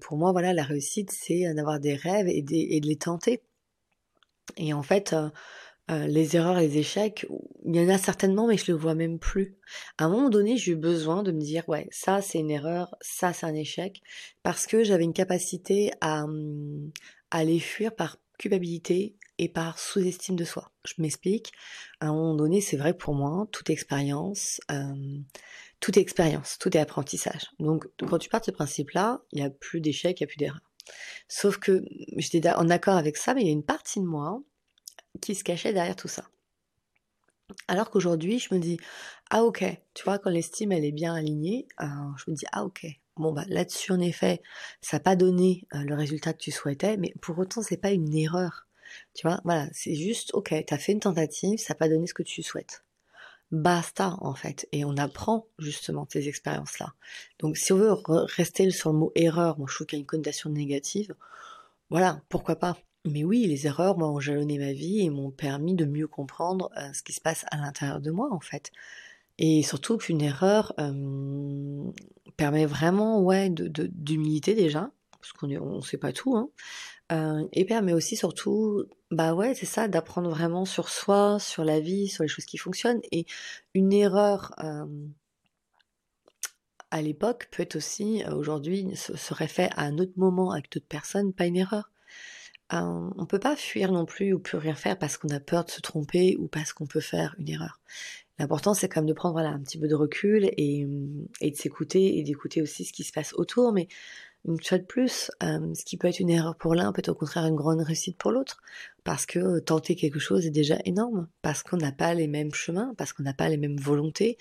pour 0.00 0.16
moi, 0.16 0.32
voilà, 0.32 0.54
la 0.54 0.62
réussite, 0.64 1.10
c'est 1.10 1.52
d'avoir 1.54 1.78
des 1.78 1.94
rêves 1.94 2.28
et 2.28 2.42
de 2.42 2.86
les 2.86 2.96
tenter. 2.96 3.42
Et 4.56 4.72
en 4.72 4.82
fait, 4.82 5.14
les 5.88 6.36
erreurs 6.36 6.60
les 6.60 6.78
échecs, 6.78 7.26
il 7.64 7.76
y 7.76 7.80
en 7.80 7.88
a 7.88 7.98
certainement, 7.98 8.46
mais 8.46 8.56
je 8.56 8.72
le 8.72 8.78
vois 8.78 8.94
même 8.94 9.18
plus. 9.18 9.56
À 9.98 10.04
un 10.04 10.08
moment 10.08 10.30
donné, 10.30 10.56
j'ai 10.56 10.72
eu 10.72 10.76
besoin 10.76 11.22
de 11.22 11.32
me 11.32 11.40
dire, 11.40 11.68
ouais, 11.68 11.88
ça 11.90 12.22
c'est 12.22 12.38
une 12.38 12.50
erreur, 12.50 12.94
ça 13.00 13.32
c'est 13.32 13.46
un 13.46 13.54
échec, 13.54 14.00
parce 14.42 14.66
que 14.66 14.84
j'avais 14.84 15.04
une 15.04 15.12
capacité 15.12 15.92
à, 16.00 16.24
hum, 16.24 16.90
à 17.30 17.44
les 17.44 17.60
fuir 17.60 17.94
par 17.94 18.18
culpabilité 18.38 19.16
et 19.38 19.48
par 19.48 19.78
sous-estime 19.78 20.36
de 20.36 20.44
soi. 20.44 20.70
Je 20.84 20.94
m'explique. 20.98 21.52
À 22.00 22.06
un 22.06 22.12
moment 22.12 22.34
donné, 22.34 22.60
c'est 22.60 22.76
vrai 22.76 22.94
pour 22.94 23.14
moi, 23.14 23.46
toute 23.52 23.68
expérience, 23.70 24.60
toute 25.80 25.96
expérience, 25.96 26.56
tout 26.58 26.76
est 26.76 26.80
apprentissage. 26.80 27.50
Donc, 27.58 27.86
quand 28.08 28.18
tu 28.18 28.28
pars 28.28 28.40
de 28.40 28.46
ce 28.46 28.50
principe-là, 28.52 29.22
il 29.32 29.40
n'y 29.40 29.44
a 29.44 29.50
plus 29.50 29.80
d'échecs, 29.80 30.20
il 30.20 30.22
n'y 30.22 30.26
a 30.26 30.28
plus 30.28 30.36
d'erreurs. 30.36 30.60
Sauf 31.28 31.58
que 31.58 31.84
j'étais 32.16 32.48
en 32.50 32.70
accord 32.70 32.96
avec 32.96 33.16
ça, 33.16 33.34
mais 33.34 33.42
il 33.42 33.46
y 33.46 33.50
a 33.50 33.52
une 33.52 33.64
partie 33.64 34.00
de 34.00 34.06
moi 34.06 34.42
qui 35.20 35.34
se 35.34 35.44
cachait 35.44 35.72
derrière 35.72 35.96
tout 35.96 36.08
ça. 36.08 36.28
Alors 37.68 37.90
qu'aujourd'hui, 37.90 38.38
je 38.38 38.54
me 38.54 38.60
dis, 38.60 38.78
ah 39.30 39.44
ok, 39.44 39.64
tu 39.94 40.04
vois, 40.04 40.18
quand 40.18 40.30
l'estime 40.30 40.72
elle 40.72 40.84
est 40.84 40.92
bien 40.92 41.14
alignée, 41.14 41.68
euh, 41.80 41.86
je 42.16 42.30
me 42.30 42.36
dis, 42.36 42.46
ah 42.52 42.64
ok, 42.64 42.86
bon 43.16 43.32
bah 43.32 43.44
là-dessus 43.48 43.92
en 43.92 44.00
effet, 44.00 44.42
ça 44.80 44.96
n'a 44.96 45.00
pas 45.02 45.16
donné 45.16 45.66
euh, 45.74 45.82
le 45.82 45.94
résultat 45.94 46.32
que 46.32 46.38
tu 46.38 46.50
souhaitais, 46.50 46.96
mais 46.96 47.14
pour 47.20 47.38
autant 47.38 47.62
c'est 47.62 47.76
pas 47.76 47.90
une 47.92 48.14
erreur. 48.16 48.66
Tu 49.14 49.26
vois, 49.26 49.40
voilà, 49.44 49.68
c'est 49.72 49.94
juste, 49.94 50.32
ok, 50.34 50.54
tu 50.66 50.74
as 50.74 50.78
fait 50.78 50.92
une 50.92 51.00
tentative, 51.00 51.58
ça 51.58 51.74
n'a 51.74 51.78
pas 51.78 51.88
donné 51.88 52.06
ce 52.06 52.14
que 52.14 52.22
tu 52.22 52.42
souhaites 52.42 52.84
basta 53.54 54.16
en 54.20 54.34
fait. 54.34 54.68
Et 54.72 54.84
on 54.84 54.96
apprend 54.96 55.46
justement 55.58 56.06
ces 56.10 56.28
expériences 56.28 56.78
là 56.78 56.94
donc 57.38 57.56
si 57.56 57.72
on 57.72 57.76
veut 57.76 57.94
rester 58.08 58.70
sur 58.70 58.92
le 58.92 58.98
mot 58.98 59.12
erreur 59.14 59.58
moi 59.58 59.66
je 59.68 59.74
trouve 59.74 59.86
qu'il 59.86 59.98
y 59.98 60.00
a 60.00 60.02
une 60.02 60.06
connotation 60.06 60.50
négative. 60.50 61.14
Voilà 61.90 62.20
pourquoi 62.28 62.56
pas. 62.56 62.76
Mais 63.04 63.24
oui 63.24 63.46
les 63.46 63.66
erreurs 63.66 63.98
m'ont 63.98 64.18
jalonné 64.20 64.58
ma 64.58 64.72
vie 64.72 65.00
et 65.00 65.10
m'ont 65.10 65.30
permis 65.30 65.74
de 65.74 65.84
mieux 65.84 66.08
comprendre 66.08 66.70
euh, 66.78 66.92
ce 66.92 67.02
qui 67.02 67.12
se 67.12 67.20
passe 67.20 67.44
à 67.50 67.56
l'intérieur 67.56 68.00
de 68.00 68.10
moi 68.10 68.32
en 68.32 68.40
fait. 68.40 68.72
Et 69.38 69.62
surtout 69.62 69.96
qu'une 69.96 70.22
erreur 70.22 70.72
permet 72.36 72.66
vraiment 72.66 73.20
ouais 73.20 73.50
de 73.50 73.86
d'humilité 73.86 74.54
déjà. 74.54 74.90
Parce 75.10 75.32
qu'on 75.32 75.50
on 75.50 75.80
sait 75.80 75.96
pas 75.96 76.12
tout 76.12 76.36
hein, 76.36 76.50
euh, 77.14 77.46
et 77.52 77.64
permet 77.64 77.92
aussi 77.92 78.16
surtout, 78.16 78.84
bah 79.10 79.34
ouais, 79.34 79.54
c'est 79.54 79.66
ça, 79.66 79.88
d'apprendre 79.88 80.30
vraiment 80.30 80.64
sur 80.64 80.88
soi, 80.88 81.38
sur 81.38 81.64
la 81.64 81.78
vie, 81.78 82.08
sur 82.08 82.24
les 82.24 82.28
choses 82.28 82.44
qui 82.44 82.58
fonctionnent. 82.58 83.00
Et 83.12 83.26
une 83.74 83.92
erreur 83.92 84.52
euh, 84.62 84.86
à 86.90 87.02
l'époque 87.02 87.48
peut 87.52 87.62
être 87.62 87.76
aussi, 87.76 88.24
euh, 88.24 88.34
aujourd'hui, 88.34 88.88
serait 88.96 89.48
fait 89.48 89.70
à 89.76 89.82
un 89.82 89.98
autre 89.98 90.14
moment 90.16 90.50
avec 90.52 90.70
d'autres 90.72 90.88
personnes, 90.88 91.32
pas 91.32 91.46
une 91.46 91.56
erreur. 91.56 91.90
on 92.70 93.26
peut 93.28 93.38
pas 93.38 93.56
fuir 93.56 93.92
non 93.92 94.06
plus 94.06 94.32
ou 94.32 94.40
plus 94.40 94.58
rien 94.58 94.74
faire 94.74 94.98
parce 94.98 95.16
qu'on 95.16 95.28
a 95.28 95.40
peur 95.40 95.64
de 95.64 95.70
se 95.70 95.80
tromper 95.80 96.36
ou 96.38 96.48
parce 96.48 96.72
qu'on 96.72 96.86
peut 96.86 97.00
faire 97.00 97.36
une 97.38 97.48
erreur. 97.48 97.80
L'important, 98.38 98.74
c'est 98.74 98.88
quand 98.88 99.00
même 99.02 99.08
de 99.08 99.12
prendre 99.14 99.34
voilà, 99.34 99.50
un 99.50 99.60
petit 99.60 99.78
peu 99.78 99.86
de 99.86 99.94
recul 99.94 100.50
et, 100.56 100.88
et 101.40 101.50
de 101.52 101.56
s'écouter 101.56 102.18
et 102.18 102.24
d'écouter 102.24 102.62
aussi 102.62 102.84
ce 102.84 102.92
qui 102.92 103.04
se 103.04 103.12
passe 103.12 103.32
autour. 103.34 103.72
Mais 103.72 103.86
une 104.46 104.62
fois 104.62 104.78
de 104.78 104.84
plus, 104.84 105.30
euh, 105.42 105.74
ce 105.74 105.84
qui 105.84 105.96
peut 105.96 106.08
être 106.08 106.20
une 106.20 106.30
erreur 106.30 106.56
pour 106.56 106.74
l'un 106.74 106.92
peut 106.92 107.00
être 107.00 107.08
au 107.08 107.14
contraire 107.14 107.46
une 107.46 107.54
grande 107.54 107.80
réussite 107.80 108.18
pour 108.18 108.30
l'autre, 108.30 108.62
parce 109.02 109.26
que 109.26 109.38
euh, 109.38 109.60
tenter 109.60 109.96
quelque 109.96 110.18
chose 110.18 110.46
est 110.46 110.50
déjà 110.50 110.78
énorme, 110.84 111.28
parce 111.42 111.62
qu'on 111.62 111.78
n'a 111.78 111.92
pas 111.92 112.14
les 112.14 112.28
mêmes 112.28 112.52
chemins, 112.52 112.94
parce 112.98 113.12
qu'on 113.12 113.22
n'a 113.22 113.34
pas 113.34 113.48
les 113.48 113.56
mêmes 113.56 113.78
volontés, 113.78 114.36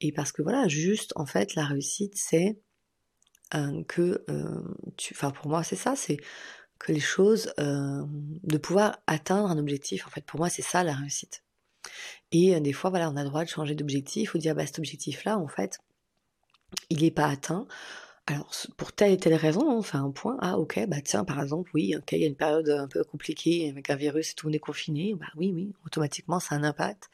et 0.00 0.12
parce 0.12 0.32
que 0.32 0.42
voilà, 0.42 0.68
juste 0.68 1.12
en 1.16 1.26
fait, 1.26 1.54
la 1.54 1.64
réussite, 1.64 2.14
c'est 2.16 2.58
euh, 3.54 3.82
que, 3.84 4.24
enfin 5.12 5.30
pour 5.30 5.48
moi 5.48 5.62
c'est 5.62 5.76
ça, 5.76 5.94
c'est 5.96 6.18
que 6.78 6.92
les 6.92 7.00
choses, 7.00 7.52
de 7.58 8.58
pouvoir 8.58 8.98
atteindre 9.06 9.48
un 9.50 9.58
objectif, 9.58 10.06
en 10.06 10.10
fait 10.10 10.24
pour 10.24 10.38
moi 10.40 10.50
c'est 10.50 10.62
ça 10.62 10.84
la 10.84 10.94
réussite. 10.94 11.42
Et 12.32 12.60
des 12.60 12.72
fois, 12.72 12.90
voilà, 12.90 13.08
on 13.10 13.16
a 13.16 13.22
le 13.22 13.28
droit 13.28 13.44
de 13.44 13.48
changer 13.48 13.74
d'objectif 13.74 14.34
ou 14.34 14.38
de 14.38 14.42
dire, 14.42 14.54
bah 14.54 14.66
cet 14.66 14.78
objectif-là, 14.80 15.38
en 15.38 15.46
fait, 15.46 15.78
il 16.90 17.02
n'est 17.02 17.12
pas 17.12 17.28
atteint 17.28 17.66
alors, 18.28 18.50
pour 18.76 18.92
telle 18.92 19.12
et 19.12 19.16
telle 19.18 19.34
raison, 19.34 19.70
on 19.70 19.82
fait 19.82 19.98
un 19.98 20.10
point. 20.10 20.36
Ah, 20.40 20.58
ok, 20.58 20.84
bah 20.88 21.00
tiens, 21.00 21.24
par 21.24 21.40
exemple, 21.40 21.70
oui, 21.74 21.94
ok, 21.96 22.10
il 22.12 22.18
y 22.18 22.24
a 22.24 22.26
une 22.26 22.34
période 22.34 22.68
un 22.68 22.88
peu 22.88 23.04
compliquée 23.04 23.68
avec 23.70 23.88
un 23.88 23.94
virus 23.94 24.32
et 24.32 24.34
tout, 24.34 24.48
on 24.48 24.52
est 24.52 24.58
confiné. 24.58 25.14
Bah 25.14 25.26
oui, 25.36 25.52
oui, 25.54 25.72
automatiquement, 25.84 26.40
ça 26.40 26.56
a 26.56 26.58
un 26.58 26.64
impact. 26.64 27.08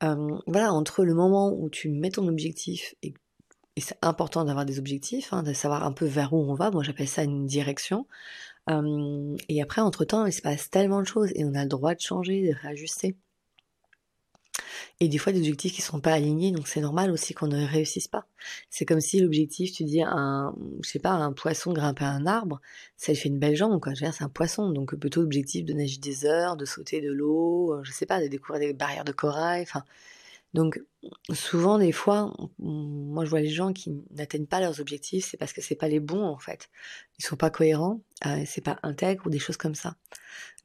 voilà, 0.00 0.72
entre 0.72 1.04
le 1.04 1.14
moment 1.14 1.52
où 1.52 1.70
tu 1.70 1.90
mets 1.90 2.10
ton 2.10 2.26
objectif 2.28 2.94
et, 3.02 3.14
c'est 3.80 3.98
important 4.02 4.44
d'avoir 4.44 4.66
des 4.66 4.80
objectifs, 4.80 5.32
hein, 5.32 5.44
de 5.44 5.52
savoir 5.52 5.84
un 5.84 5.92
peu 5.92 6.06
vers 6.06 6.32
où 6.32 6.38
on 6.38 6.54
va. 6.54 6.72
Moi, 6.72 6.82
j'appelle 6.82 7.08
ça 7.08 7.22
une 7.22 7.46
direction. 7.46 8.06
et 9.48 9.62
après, 9.62 9.80
entre 9.80 10.04
temps, 10.04 10.26
il 10.26 10.32
se 10.32 10.42
passe 10.42 10.70
tellement 10.70 11.00
de 11.00 11.06
choses 11.06 11.30
et 11.36 11.44
on 11.44 11.54
a 11.54 11.62
le 11.62 11.68
droit 11.68 11.94
de 11.94 12.00
changer, 12.00 12.48
de 12.48 12.54
réajuster 12.60 13.16
et 15.00 15.08
des 15.08 15.18
fois 15.18 15.32
des 15.32 15.40
objectifs 15.40 15.72
qui 15.74 15.82
sont 15.82 16.00
pas 16.00 16.12
alignés, 16.12 16.52
donc 16.52 16.68
c'est 16.68 16.80
normal 16.80 17.10
aussi 17.10 17.34
qu'on 17.34 17.46
ne 17.46 17.64
réussisse 17.66 18.08
pas. 18.08 18.26
C'est 18.70 18.84
comme 18.84 19.00
si 19.00 19.20
l'objectif, 19.20 19.72
tu 19.72 19.84
dis 19.84 20.02
un, 20.02 20.54
je 20.82 20.88
sais 20.88 20.98
pas, 20.98 21.10
un 21.10 21.32
poisson 21.32 21.72
grimper 21.72 22.04
un 22.04 22.26
arbre, 22.26 22.60
ça 22.96 23.12
lui 23.12 23.18
fait 23.18 23.28
une 23.28 23.38
belle 23.38 23.56
jambe, 23.56 23.80
quoi. 23.80 23.94
C'est 23.94 24.22
un 24.22 24.28
poisson, 24.28 24.70
donc 24.70 24.94
plutôt 24.96 25.22
l'objectif 25.22 25.64
de 25.64 25.72
nager 25.72 25.98
des 25.98 26.24
heures, 26.26 26.56
de 26.56 26.64
sauter 26.64 27.00
de 27.00 27.12
l'eau, 27.12 27.74
euh, 27.74 27.80
je 27.84 27.92
sais 27.92 28.06
pas, 28.06 28.20
de 28.22 28.28
découvrir 28.28 28.60
des 28.60 28.72
barrières 28.72 29.04
de 29.04 29.12
corail, 29.12 29.62
enfin. 29.62 29.84
Donc 30.54 30.80
souvent 31.32 31.78
des 31.78 31.92
fois, 31.92 32.34
moi 32.58 33.24
je 33.24 33.30
vois 33.30 33.40
les 33.40 33.50
gens 33.50 33.72
qui 33.72 34.02
n'atteignent 34.12 34.46
pas 34.46 34.60
leurs 34.60 34.80
objectifs, 34.80 35.28
c'est 35.30 35.36
parce 35.36 35.52
que 35.52 35.60
c'est 35.60 35.74
pas 35.74 35.88
les 35.88 36.00
bons 36.00 36.24
en 36.24 36.38
fait. 36.38 36.70
Ils 37.18 37.24
sont 37.24 37.36
pas 37.36 37.50
cohérents, 37.50 38.00
euh, 38.26 38.42
c'est 38.46 38.62
pas 38.62 38.78
intègre 38.82 39.26
ou 39.26 39.30
des 39.30 39.38
choses 39.38 39.58
comme 39.58 39.74
ça. 39.74 39.96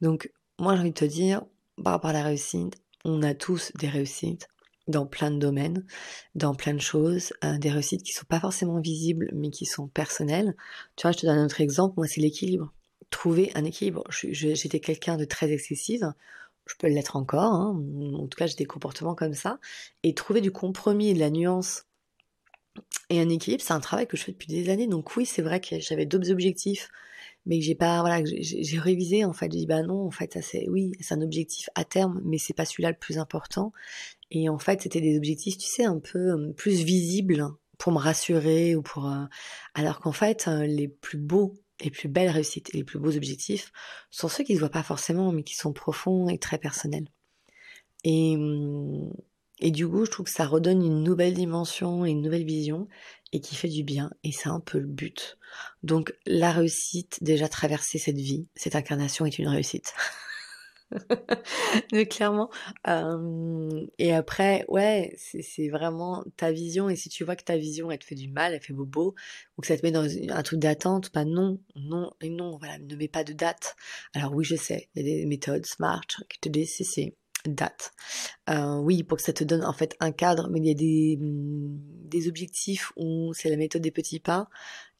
Donc 0.00 0.32
moi 0.58 0.74
j'ai 0.74 0.80
envie 0.80 0.90
de 0.90 0.94
te 0.94 1.04
dire, 1.04 1.44
par 1.82 1.92
rapport 1.94 2.10
à 2.10 2.14
la 2.14 2.22
réussite, 2.22 2.76
on 3.04 3.22
a 3.22 3.34
tous 3.34 3.72
des 3.76 3.88
réussites 3.88 4.48
dans 4.88 5.06
plein 5.06 5.30
de 5.30 5.38
domaines, 5.38 5.84
dans 6.34 6.54
plein 6.54 6.74
de 6.74 6.80
choses, 6.80 7.32
euh, 7.44 7.58
des 7.58 7.70
réussites 7.70 8.02
qui 8.02 8.12
sont 8.12 8.26
pas 8.26 8.40
forcément 8.40 8.80
visibles, 8.80 9.30
mais 9.34 9.50
qui 9.50 9.66
sont 9.66 9.88
personnelles. 9.88 10.54
Tu 10.96 11.02
vois, 11.02 11.12
je 11.12 11.18
te 11.18 11.26
donne 11.26 11.38
un 11.38 11.46
autre 11.46 11.60
exemple, 11.60 11.94
moi 11.96 12.06
c'est 12.06 12.20
l'équilibre. 12.20 12.72
Trouver 13.10 13.52
un 13.54 13.64
équilibre. 13.64 14.04
J'étais 14.10 14.80
quelqu'un 14.80 15.16
de 15.16 15.24
très 15.24 15.50
excessive, 15.52 16.12
je 16.66 16.74
peux 16.78 16.88
l'être 16.88 17.16
encore, 17.16 17.52
hein. 17.54 17.82
en 18.14 18.26
tout 18.26 18.36
cas 18.36 18.46
j'ai 18.46 18.56
des 18.56 18.64
comportements 18.64 19.14
comme 19.14 19.34
ça, 19.34 19.58
et 20.02 20.14
trouver 20.14 20.40
du 20.40 20.50
compromis 20.50 21.14
de 21.14 21.18
la 21.20 21.30
nuance 21.30 21.86
et 23.10 23.20
un 23.20 23.28
équilibre, 23.28 23.62
c'est 23.62 23.72
un 23.72 23.80
travail 23.80 24.06
que 24.06 24.16
je 24.16 24.24
fais 24.24 24.32
depuis 24.32 24.48
des 24.48 24.70
années. 24.70 24.86
Donc 24.86 25.16
oui, 25.16 25.26
c'est 25.26 25.42
vrai 25.42 25.60
que 25.60 25.78
j'avais 25.78 26.06
d'autres 26.06 26.30
objectifs 26.30 26.88
mais 27.46 27.60
j'ai 27.60 27.74
pas 27.74 28.00
voilà 28.00 28.22
j'ai 28.24 28.78
révisé 28.78 29.24
en 29.24 29.32
fait. 29.32 29.50
J'ai 29.52 29.58
dit 29.60 29.66
bah 29.66 29.82
non 29.82 30.06
en 30.06 30.10
fait 30.10 30.32
ça 30.32 30.42
c'est 30.42 30.68
oui 30.68 30.92
c'est 31.00 31.14
un 31.14 31.22
objectif 31.22 31.68
à 31.74 31.84
terme 31.84 32.20
mais 32.24 32.38
c'est 32.38 32.54
pas 32.54 32.64
celui-là 32.64 32.90
le 32.90 32.96
plus 32.98 33.18
important. 33.18 33.72
Et 34.30 34.48
en 34.48 34.58
fait 34.58 34.82
c'était 34.82 35.00
des 35.00 35.16
objectifs 35.16 35.58
tu 35.58 35.66
sais 35.68 35.84
un 35.84 35.98
peu 36.00 36.52
plus 36.54 36.82
visibles 36.82 37.46
pour 37.78 37.92
me 37.92 37.98
rassurer 37.98 38.76
ou 38.76 38.82
pour 38.82 39.12
alors 39.74 40.00
qu'en 40.00 40.12
fait 40.12 40.46
les 40.46 40.88
plus 40.88 41.18
beaux 41.18 41.54
les 41.82 41.90
plus 41.90 42.08
belles 42.08 42.30
réussites 42.30 42.72
les 42.72 42.84
plus 42.84 42.98
beaux 42.98 43.16
objectifs 43.16 43.72
sont 44.10 44.28
ceux 44.28 44.44
qui 44.44 44.54
se 44.54 44.60
voient 44.60 44.68
pas 44.68 44.82
forcément 44.82 45.32
mais 45.32 45.42
qui 45.42 45.54
sont 45.56 45.72
profonds 45.72 46.28
et 46.28 46.38
très 46.38 46.58
personnels. 46.58 47.08
Et 48.04 48.36
mmh, 48.36 49.12
et 49.60 49.70
du 49.70 49.88
coup 49.88 50.04
je 50.04 50.10
trouve 50.10 50.26
que 50.26 50.32
ça 50.32 50.46
redonne 50.46 50.84
une 50.84 51.02
nouvelle 51.02 51.34
dimension 51.34 52.04
et 52.04 52.10
une 52.10 52.22
nouvelle 52.22 52.44
vision 52.44 52.88
et 53.32 53.40
qui 53.40 53.54
fait 53.54 53.68
du 53.68 53.82
bien 53.84 54.10
et 54.22 54.32
c'est 54.32 54.48
un 54.48 54.60
peu 54.60 54.78
le 54.78 54.86
but 54.86 55.38
donc 55.82 56.14
la 56.26 56.52
réussite 56.52 57.22
déjà 57.22 57.48
traverser 57.48 57.98
cette 57.98 58.18
vie 58.18 58.46
cette 58.56 58.76
incarnation 58.76 59.26
est 59.26 59.38
une 59.38 59.48
réussite 59.48 59.94
Mais 61.92 62.06
clairement. 62.06 62.50
et 63.98 64.12
après, 64.12 64.64
ouais, 64.68 65.14
c'est 65.16 65.68
vraiment 65.68 66.24
ta 66.36 66.52
vision. 66.52 66.88
Et 66.88 66.96
si 66.96 67.08
tu 67.08 67.24
vois 67.24 67.36
que 67.36 67.44
ta 67.44 67.56
vision, 67.56 67.90
elle 67.90 67.98
te 67.98 68.04
fait 68.04 68.14
du 68.14 68.28
mal, 68.28 68.54
elle 68.54 68.60
fait 68.60 68.72
bobo, 68.72 69.14
ou 69.56 69.62
que 69.62 69.66
ça 69.66 69.76
te 69.76 69.84
met 69.84 69.92
dans 69.92 70.06
un 70.06 70.42
truc 70.42 70.60
d'attente, 70.60 71.10
bah 71.12 71.24
non, 71.24 71.58
non, 71.76 72.12
et 72.20 72.30
non, 72.30 72.56
voilà, 72.58 72.78
ne 72.78 72.96
mets 72.96 73.08
pas 73.08 73.24
de 73.24 73.32
date. 73.32 73.76
Alors 74.14 74.34
oui, 74.34 74.44
je 74.44 74.56
sais, 74.56 74.88
il 74.94 75.06
y 75.06 75.12
a 75.12 75.16
des 75.16 75.26
méthodes 75.26 75.66
smart 75.66 76.06
qui 76.28 76.38
te 76.40 76.48
disent 76.48 76.72
si 76.72 76.84
c'est 76.84 77.14
date. 77.48 77.92
oui, 78.48 79.02
pour 79.02 79.18
que 79.18 79.22
ça 79.24 79.32
te 79.32 79.44
donne 79.44 79.64
en 79.64 79.72
fait 79.72 79.96
un 80.00 80.12
cadre, 80.12 80.48
mais 80.50 80.60
il 80.60 80.66
y 80.66 80.70
a 80.70 80.74
des, 80.74 81.18
mmh, 81.20 81.78
des 82.08 82.28
objectifs 82.28 82.92
où 82.96 83.32
c'est 83.34 83.50
la 83.50 83.56
méthode 83.56 83.82
des 83.82 83.90
petits 83.90 84.20
pas. 84.20 84.48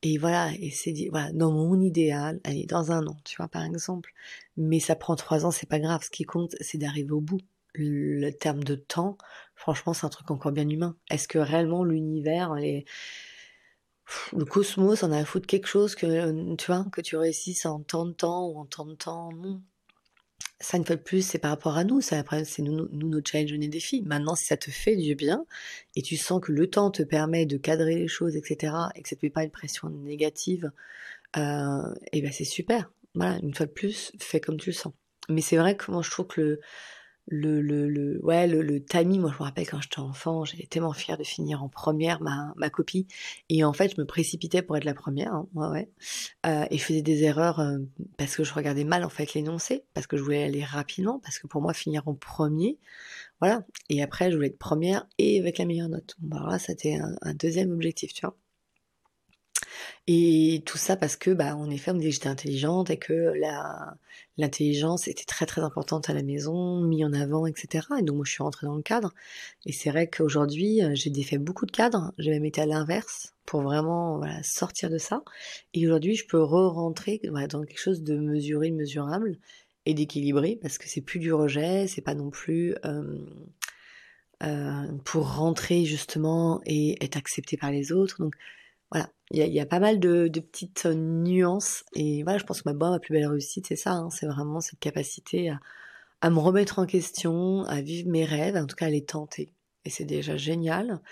Et 0.02 0.18
voilà, 0.18 0.50
c'est 0.72 0.94
voilà, 1.10 1.32
dans 1.32 1.50
mon 1.50 1.80
idéal, 1.80 2.38
allez, 2.44 2.66
dans 2.66 2.92
un 2.92 3.06
an, 3.06 3.16
tu 3.24 3.36
vois, 3.38 3.48
par 3.48 3.64
exemple. 3.64 4.12
Mais 4.56 4.78
ça 4.78 4.96
prend 4.96 5.16
trois 5.16 5.46
ans, 5.46 5.50
c'est 5.50 5.68
pas 5.68 5.80
grave. 5.80 6.04
Ce 6.04 6.10
qui 6.10 6.24
compte, 6.24 6.54
c'est 6.60 6.78
d'arriver 6.78 7.12
au 7.12 7.22
bout. 7.22 7.40
Le 7.74 8.30
terme 8.30 8.62
de 8.62 8.76
temps, 8.76 9.16
franchement, 9.54 9.94
c'est 9.94 10.06
un 10.06 10.10
truc 10.10 10.30
encore 10.30 10.52
bien 10.52 10.68
humain. 10.68 10.96
Est-ce 11.10 11.26
que 11.26 11.38
réellement 11.38 11.84
l'univers, 11.84 12.54
le 14.32 14.44
cosmos, 14.44 15.02
en 15.02 15.10
a 15.12 15.18
à 15.18 15.24
foutre 15.24 15.46
quelque 15.46 15.66
chose 15.66 15.94
que, 15.94 16.54
tu 16.56 16.66
vois, 16.66 16.84
que 16.92 17.00
tu 17.00 17.16
réussisses 17.16 17.66
en 17.66 17.80
tant 17.80 18.04
de 18.06 18.12
temps 18.12 18.46
ou 18.46 18.58
en 18.58 18.66
tant 18.66 18.84
de 18.86 18.94
temps 18.94 19.32
Non 19.32 19.62
ça 20.61 20.83
fois 20.85 20.97
de 20.97 21.03
plus, 21.03 21.26
c'est 21.26 21.38
par 21.38 21.50
rapport 21.50 21.76
à 21.76 21.85
nous, 21.85 22.00
ça 22.00 22.19
après 22.19 22.45
c'est 22.45 22.62
nous, 22.62 22.88
nous 22.93 23.09
nos 23.09 23.21
challenges 23.25 23.53
et 23.53 23.69
défis. 23.69 24.03
Maintenant, 24.03 24.35
si 24.35 24.47
ça 24.47 24.57
te 24.57 24.71
fait 24.71 24.97
du 24.97 25.14
bien 25.14 25.45
et 25.95 26.03
tu 26.03 26.17
sens 26.17 26.41
que 26.41 26.53
le 26.53 26.69
temps 26.71 26.91
te 26.91 27.03
permet 27.03 27.47
de 27.47 27.57
cadrer 27.59 27.97
les 27.97 28.09
choses, 28.09 28.37
etc., 28.37 28.75
et 28.95 29.03
que 29.03 29.09
ça 29.09 29.17
te 29.17 29.25
met 29.25 29.31
pas 29.31 29.45
une 29.45 29.50
pression 29.50 29.91
négative, 29.91 30.73
euh, 31.37 31.95
et 32.12 32.23
ben 32.23 32.33
c'est 32.33 32.45
super. 32.45 32.91
Voilà, 33.14 33.38
une 33.43 33.55
fois 33.55 33.67
de 33.67 33.73
plus, 33.73 34.12
fais 34.21 34.41
comme 34.41 34.57
tu 34.59 34.71
le 34.71 34.75
sens. 34.75 34.93
Mais 35.29 35.41
c'est 35.41 35.57
vrai 35.57 35.76
que 35.76 35.91
moi 35.91 36.03
je 36.03 36.11
trouve 36.11 36.26
que 36.26 36.41
le, 36.41 36.61
le, 37.26 37.61
le, 37.62 37.88
le, 37.88 38.21
ouais, 38.25 38.47
le, 38.47 38.62
le 38.62 38.81
tamis, 38.85 39.19
moi 39.19 39.31
je 39.33 39.38
me 39.38 39.45
rappelle 39.45 39.66
quand 39.69 39.81
j'étais 39.81 39.99
enfant, 40.00 40.45
j'étais 40.45 40.66
tellement 40.66 40.93
fière 40.93 41.16
de 41.19 41.25
finir 41.25 41.62
en 41.62 41.69
première 41.69 42.21
ma, 42.23 42.52
ma 42.57 42.71
copie. 42.71 43.07
Et 43.49 43.64
en 43.64 43.73
fait, 43.73 43.95
je 43.95 44.00
me 44.00 44.07
précipitais 44.07 44.62
pour 44.62 44.76
être 44.76 44.85
la 44.85 44.95
première, 44.95 45.33
hein, 45.35 45.49
ouais, 45.54 45.69
ouais. 45.69 45.90
Euh, 46.47 46.66
et 46.71 46.78
je 46.78 46.85
faisais 46.85 47.02
des 47.02 47.23
erreurs 47.25 47.61
euh, 47.61 47.78
parce 48.19 48.37
que 48.37 48.45
je 48.45 48.52
regardais 48.54 48.85
mal 48.85 49.04
en 49.04 49.09
fait 49.09 49.35
l'énoncé, 49.35 49.85
parce 49.95 50.07
que 50.07 50.16
je 50.16 50.23
voulais 50.23 50.45
aller 50.45 50.64
rapidement, 50.64 51.19
parce 51.21 51.38
que 51.38 51.47
pour 51.47 51.62
moi, 51.62 51.73
finir 51.75 52.07
en 52.09 52.14
premier, 52.14 52.78
voilà. 53.40 53.64
Et 53.90 54.02
après, 54.02 54.31
je 54.31 54.37
voulais 54.37 54.49
être 54.49 54.59
première 54.59 55.07
et 55.19 55.40
avec 55.40 55.59
la 55.59 55.64
meilleure 55.66 55.88
note. 55.88 56.16
Bon, 56.21 56.37
bah, 56.37 56.43
voilà, 56.45 56.59
c'était 56.59 56.97
un, 56.97 57.16
un 57.23 57.35
deuxième 57.35 57.73
objectif, 57.73 58.12
tu 58.14 58.26
vois. 58.26 58.37
Et 60.07 60.62
tout 60.66 60.78
ça 60.78 60.97
parce 60.97 61.16
que, 61.16 61.31
bah, 61.31 61.57
en 61.57 61.71
effet, 61.71 61.90
on 61.90 61.95
me 61.95 62.00
disait 62.00 62.11
que 62.11 62.14
j'étais 62.14 62.28
intelligente 62.28 62.90
et 62.90 62.99
que 62.99 63.12
la, 63.12 63.97
l'intelligence 64.37 65.09
était 65.09 65.25
très 65.25 65.47
très 65.47 65.62
importante 65.62 66.11
à 66.11 66.14
la 66.14 66.23
maison, 66.23 66.81
mis 66.81 67.04
en 67.04 67.12
avant, 67.12 67.47
etc. 67.47 67.87
Et 67.99 68.02
donc 68.02 68.16
moi 68.16 68.25
je 68.25 68.33
suis 68.33 68.43
rentrée 68.43 68.66
dans 68.66 68.75
le 68.75 68.83
cadre. 68.83 69.14
Et 69.66 69.73
c'est 69.73 69.90
vrai 69.90 70.09
qu'aujourd'hui 70.09 70.83
euh, 70.83 70.90
j'ai 70.95 71.11
défait 71.11 71.38
beaucoup 71.38 71.66
de 71.66 71.71
cadres. 71.71 72.12
J'ai 72.19 72.31
même 72.31 72.45
été 72.45 72.61
à 72.61 72.66
l'inverse 72.66 73.35
pour 73.47 73.62
vraiment 73.62 74.23
sortir 74.43 74.90
de 74.90 74.99
ça. 74.99 75.23
Et 75.73 75.87
aujourd'hui 75.87 76.16
je 76.16 76.26
peux 76.26 76.43
re-rentrer 76.43 77.21
dans 77.50 77.64
quelque 77.64 77.81
chose 77.81 78.02
de 78.02 78.16
mesuré, 78.16 78.71
mesurable 78.71 79.38
et 79.87 79.95
d'équilibré 79.95 80.59
parce 80.61 80.78
que 80.78 80.88
c'est 80.88 81.02
plus 81.02 81.21
du 81.21 81.33
rejet, 81.33 81.87
c'est 81.87 82.02
pas 82.02 82.14
non 82.14 82.31
plus 82.31 82.75
euh, 82.85 83.19
pour 85.04 85.37
rentrer 85.37 85.85
justement 85.85 86.61
et 86.66 87.02
être 87.04 87.16
accepté 87.16 87.57
par 87.57 87.71
les 87.71 87.93
autres. 87.93 88.21
Voilà, 88.94 89.10
il 89.32 89.38
y, 89.52 89.58
a, 89.60 89.66
pas 89.66 89.80
mal 89.80 89.98
de, 89.98 90.28
petites 90.28 90.86
nuances 90.86 91.84
et 91.94 92.22
voilà, 92.22 92.38
je 92.38 92.44
pense 92.44 92.62
que 92.62 92.70
ma 92.70 92.90
ma 92.90 93.00
plus 93.00 93.12
belle 93.12 93.26
réussite, 93.26 93.66
c'est 93.66 93.74
ça, 93.74 93.90
hein, 93.90 94.08
c'est 94.10 94.26
vraiment 94.26 94.60
cette 94.60 94.78
capacité 94.78 95.52
à, 96.20 96.30
me 96.30 96.38
remettre 96.38 96.78
en 96.78 96.86
question, 96.86 97.64
à 97.64 97.80
vivre 97.80 98.08
mes 98.08 98.24
rêves, 98.24 98.56
en 98.56 98.66
tout 98.66 98.76
cas 98.76 98.86
à 98.86 98.90
les 98.90 99.04
tenter. 99.04 99.52
Et 99.84 99.90
c'est 99.90 100.04
déjà 100.04 100.36
génial. 100.36 101.02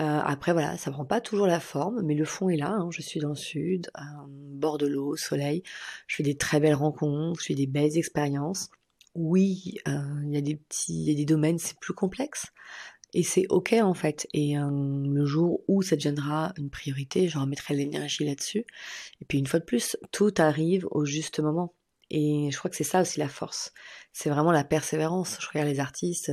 Euh, 0.00 0.20
après, 0.24 0.52
voilà, 0.52 0.76
ça 0.76 0.90
prend 0.90 1.04
pas 1.04 1.20
toujours 1.20 1.46
la 1.46 1.60
forme, 1.60 2.02
mais 2.02 2.14
le 2.14 2.24
fond 2.24 2.48
est 2.48 2.56
là. 2.56 2.72
Hein. 2.72 2.88
je 2.90 3.00
suis 3.00 3.20
dans 3.20 3.30
le 3.30 3.34
sud, 3.36 3.90
bord 4.26 4.76
de 4.76 4.86
l'eau, 4.86 5.16
soleil. 5.16 5.62
Je 6.08 6.16
fais 6.16 6.22
des 6.24 6.36
très 6.36 6.60
belles 6.60 6.74
rencontres, 6.74 7.40
je 7.40 7.46
fais 7.46 7.54
des 7.54 7.68
belles 7.68 7.96
expériences. 7.96 8.68
Oui, 9.14 9.76
euh, 9.86 10.00
il 10.24 10.34
y 10.34 10.36
a 10.36 10.40
des 10.40 10.56
petits, 10.56 11.02
il 11.04 11.08
y 11.08 11.12
a 11.12 11.14
des 11.14 11.24
domaines, 11.24 11.58
c'est 11.58 11.78
plus 11.78 11.94
complexe. 11.94 12.48
Et 13.14 13.22
c'est 13.22 13.46
ok 13.48 13.74
en 13.80 13.94
fait. 13.94 14.26
Et 14.34 14.54
le 14.56 15.24
jour 15.24 15.62
où 15.68 15.82
ça 15.82 15.96
deviendra 15.96 16.52
une 16.58 16.70
priorité, 16.70 17.28
je 17.28 17.38
remettrai 17.38 17.74
l'énergie 17.74 18.24
là-dessus. 18.24 18.64
Et 19.20 19.24
puis 19.26 19.38
une 19.38 19.46
fois 19.46 19.60
de 19.60 19.64
plus, 19.64 19.96
tout 20.12 20.34
arrive 20.38 20.86
au 20.90 21.04
juste 21.04 21.40
moment. 21.40 21.74
Et 22.10 22.50
je 22.50 22.58
crois 22.58 22.70
que 22.70 22.76
c'est 22.76 22.84
ça 22.84 23.02
aussi 23.02 23.18
la 23.18 23.28
force. 23.28 23.72
C'est 24.12 24.30
vraiment 24.30 24.52
la 24.52 24.64
persévérance. 24.64 25.38
Je 25.40 25.48
regarde 25.48 25.68
les 25.68 25.80
artistes, 25.80 26.32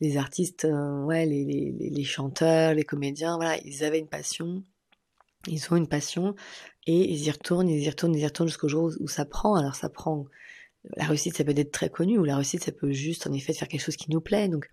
les 0.00 0.16
artistes, 0.16 0.66
ouais, 1.04 1.26
les, 1.26 1.44
les, 1.44 1.90
les, 1.90 2.04
chanteurs, 2.04 2.74
les 2.74 2.84
comédiens, 2.84 3.36
voilà, 3.36 3.58
ils 3.64 3.84
avaient 3.84 3.98
une 3.98 4.08
passion. 4.08 4.62
Ils 5.46 5.66
ont 5.70 5.76
une 5.76 5.88
passion 5.88 6.34
et 6.86 7.10
ils 7.12 7.24
y 7.24 7.30
retournent, 7.30 7.68
ils 7.68 7.82
y 7.82 7.88
retournent, 7.88 8.14
ils 8.14 8.22
y 8.22 8.26
retournent 8.26 8.48
jusqu'au 8.48 8.68
jour 8.68 8.90
où 9.00 9.08
ça 9.08 9.24
prend. 9.24 9.54
Alors 9.56 9.74
ça 9.74 9.88
prend. 9.88 10.26
La 10.96 11.06
réussite, 11.06 11.36
ça 11.36 11.44
peut 11.44 11.54
être 11.56 11.72
très 11.72 11.88
connu, 11.88 12.18
ou 12.18 12.24
la 12.24 12.36
réussite, 12.36 12.64
ça 12.64 12.72
peut 12.72 12.92
juste, 12.92 13.26
en 13.26 13.32
effet, 13.32 13.54
faire 13.54 13.68
quelque 13.68 13.80
chose 13.80 13.96
qui 13.96 14.10
nous 14.10 14.20
plaît. 14.20 14.48
Donc, 14.48 14.68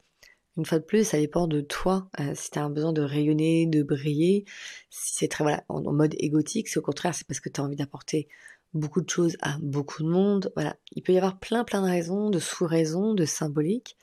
une 0.58 0.66
fois 0.66 0.80
de 0.80 0.84
plus, 0.84 1.06
ça 1.08 1.18
dépend 1.18 1.48
de 1.48 1.62
toi. 1.62 2.10
Euh, 2.20 2.34
si 2.36 2.52
tu 2.52 2.60
as 2.60 2.64
un 2.64 2.70
besoin 2.70 2.94
de 2.94 3.02
rayonner, 3.02 3.66
de 3.66 3.84
briller, 3.84 4.46
si 4.90 5.16
c'est 5.16 5.28
très 5.28 5.44
voilà, 5.44 5.64
en, 5.70 5.82
mode 5.94 6.16
égotique, 6.18 6.68
c'est 6.68 6.80
au 6.80 6.82
contraire, 6.82 7.16
c'est 7.16 7.26
parce 7.26 7.40
que 7.40 7.50
tu 7.50 7.62
as 7.62 7.64
envie 7.64 7.76
d'apporter 7.78 8.28
beaucoup 8.74 9.02
de 9.02 9.10
choses 9.10 9.38
à 9.42 9.58
beaucoup 9.62 10.04
de 10.04 10.10
monde. 10.10 10.52
Voilà, 10.56 10.76
il 10.92 11.04
peut 11.04 11.14
y 11.14 11.18
avoir 11.18 11.40
plein 11.40 11.64
plein 11.64 11.82
de 11.82 11.88
raisons, 11.90 12.30
de 12.30 12.40
sous-raisons, 12.40 13.14
de 13.14 13.26
symboliques. 13.26 13.98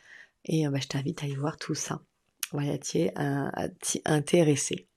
Et 0.47 0.67
euh, 0.67 0.71
bah, 0.71 0.79
je 0.81 0.89
t'invite 0.89 1.23
à 1.23 1.27
y 1.27 1.35
voir 1.35 1.59
tout 1.59 1.75
ça. 1.75 2.03
Voilà, 2.53 2.79
t'y 2.79 2.99
es 3.03 3.15
intéressé. 4.07 4.88